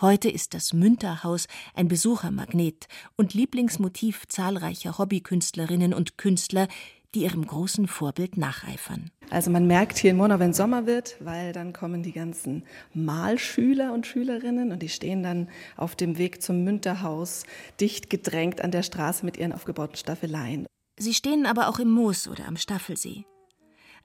Heute 0.00 0.28
ist 0.28 0.54
das 0.54 0.72
Münterhaus 0.72 1.46
ein 1.74 1.88
Besuchermagnet 1.88 2.86
und 3.16 3.34
Lieblingsmotiv 3.34 4.26
zahlreicher 4.26 4.98
Hobbykünstlerinnen 4.98 5.94
und 5.94 6.18
Künstler, 6.18 6.66
die 7.14 7.22
ihrem 7.22 7.46
großen 7.46 7.86
Vorbild 7.86 8.36
nacheifern. 8.36 9.10
Also 9.30 9.50
man 9.50 9.66
merkt 9.66 9.98
hier 9.98 10.10
in 10.10 10.16
Murnau, 10.16 10.38
wenn 10.38 10.54
Sommer 10.54 10.86
wird, 10.86 11.16
weil 11.20 11.52
dann 11.52 11.72
kommen 11.72 12.02
die 12.02 12.12
ganzen 12.12 12.64
Malschüler 12.94 13.92
und 13.92 14.06
Schülerinnen 14.06 14.72
und 14.72 14.82
die 14.82 14.88
stehen 14.88 15.22
dann 15.22 15.48
auf 15.76 15.94
dem 15.94 16.18
Weg 16.18 16.42
zum 16.42 16.64
Münterhaus, 16.64 17.44
dicht 17.80 18.10
gedrängt 18.10 18.60
an 18.60 18.70
der 18.70 18.82
Straße 18.82 19.24
mit 19.24 19.36
ihren 19.36 19.52
aufgebauten 19.52 19.96
Staffeleien. 19.96 20.66
Sie 21.02 21.14
stehen 21.14 21.46
aber 21.46 21.68
auch 21.68 21.80
im 21.80 21.90
Moos 21.90 22.28
oder 22.28 22.46
am 22.46 22.56
Staffelsee. 22.56 23.26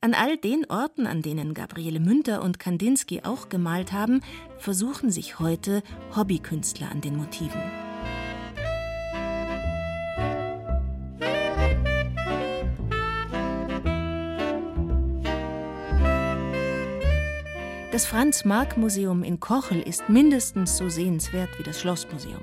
An 0.01 0.15
all 0.15 0.35
den 0.35 0.65
Orten, 0.67 1.05
an 1.05 1.21
denen 1.21 1.53
Gabriele 1.53 1.99
Münter 1.99 2.41
und 2.41 2.57
Kandinsky 2.57 3.21
auch 3.21 3.49
gemalt 3.49 3.91
haben, 3.91 4.21
versuchen 4.57 5.11
sich 5.11 5.37
heute 5.37 5.83
Hobbykünstler 6.15 6.89
an 6.89 7.01
den 7.01 7.15
Motiven. 7.15 7.61
Das 17.91 18.07
Franz-Marc-Museum 18.07 19.21
in 19.21 19.39
Kochel 19.39 19.81
ist 19.83 20.09
mindestens 20.09 20.77
so 20.77 20.89
sehenswert 20.89 21.59
wie 21.59 21.63
das 21.63 21.79
Schlossmuseum. 21.79 22.41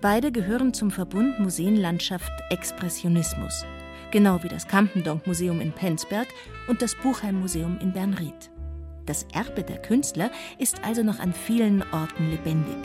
Beide 0.00 0.30
gehören 0.30 0.74
zum 0.74 0.90
Verbund 0.90 1.40
Museenlandschaft 1.40 2.30
Expressionismus, 2.50 3.64
genau 4.10 4.42
wie 4.42 4.48
das 4.48 4.68
Campendonk-Museum 4.68 5.60
in 5.60 5.72
Penzberg 5.72 6.28
und 6.68 6.82
das 6.82 6.94
Buchheim-Museum 6.96 7.78
in 7.80 7.92
Bernried. 7.92 8.50
Das 9.06 9.26
Erbe 9.32 9.62
der 9.62 9.78
Künstler 9.78 10.30
ist 10.58 10.84
also 10.84 11.02
noch 11.02 11.18
an 11.18 11.32
vielen 11.32 11.82
Orten 11.92 12.30
lebendig. 12.30 12.76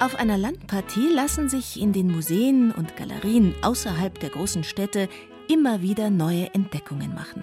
Auf 0.00 0.14
einer 0.16 0.36
Landpartie 0.36 1.08
lassen 1.08 1.48
sich 1.48 1.80
in 1.80 1.94
den 1.94 2.12
Museen 2.12 2.70
und 2.70 2.96
Galerien 2.96 3.54
außerhalb 3.62 4.18
der 4.20 4.30
großen 4.30 4.64
Städte 4.64 5.08
immer 5.48 5.80
wieder 5.80 6.10
neue 6.10 6.52
Entdeckungen 6.52 7.14
machen. 7.14 7.42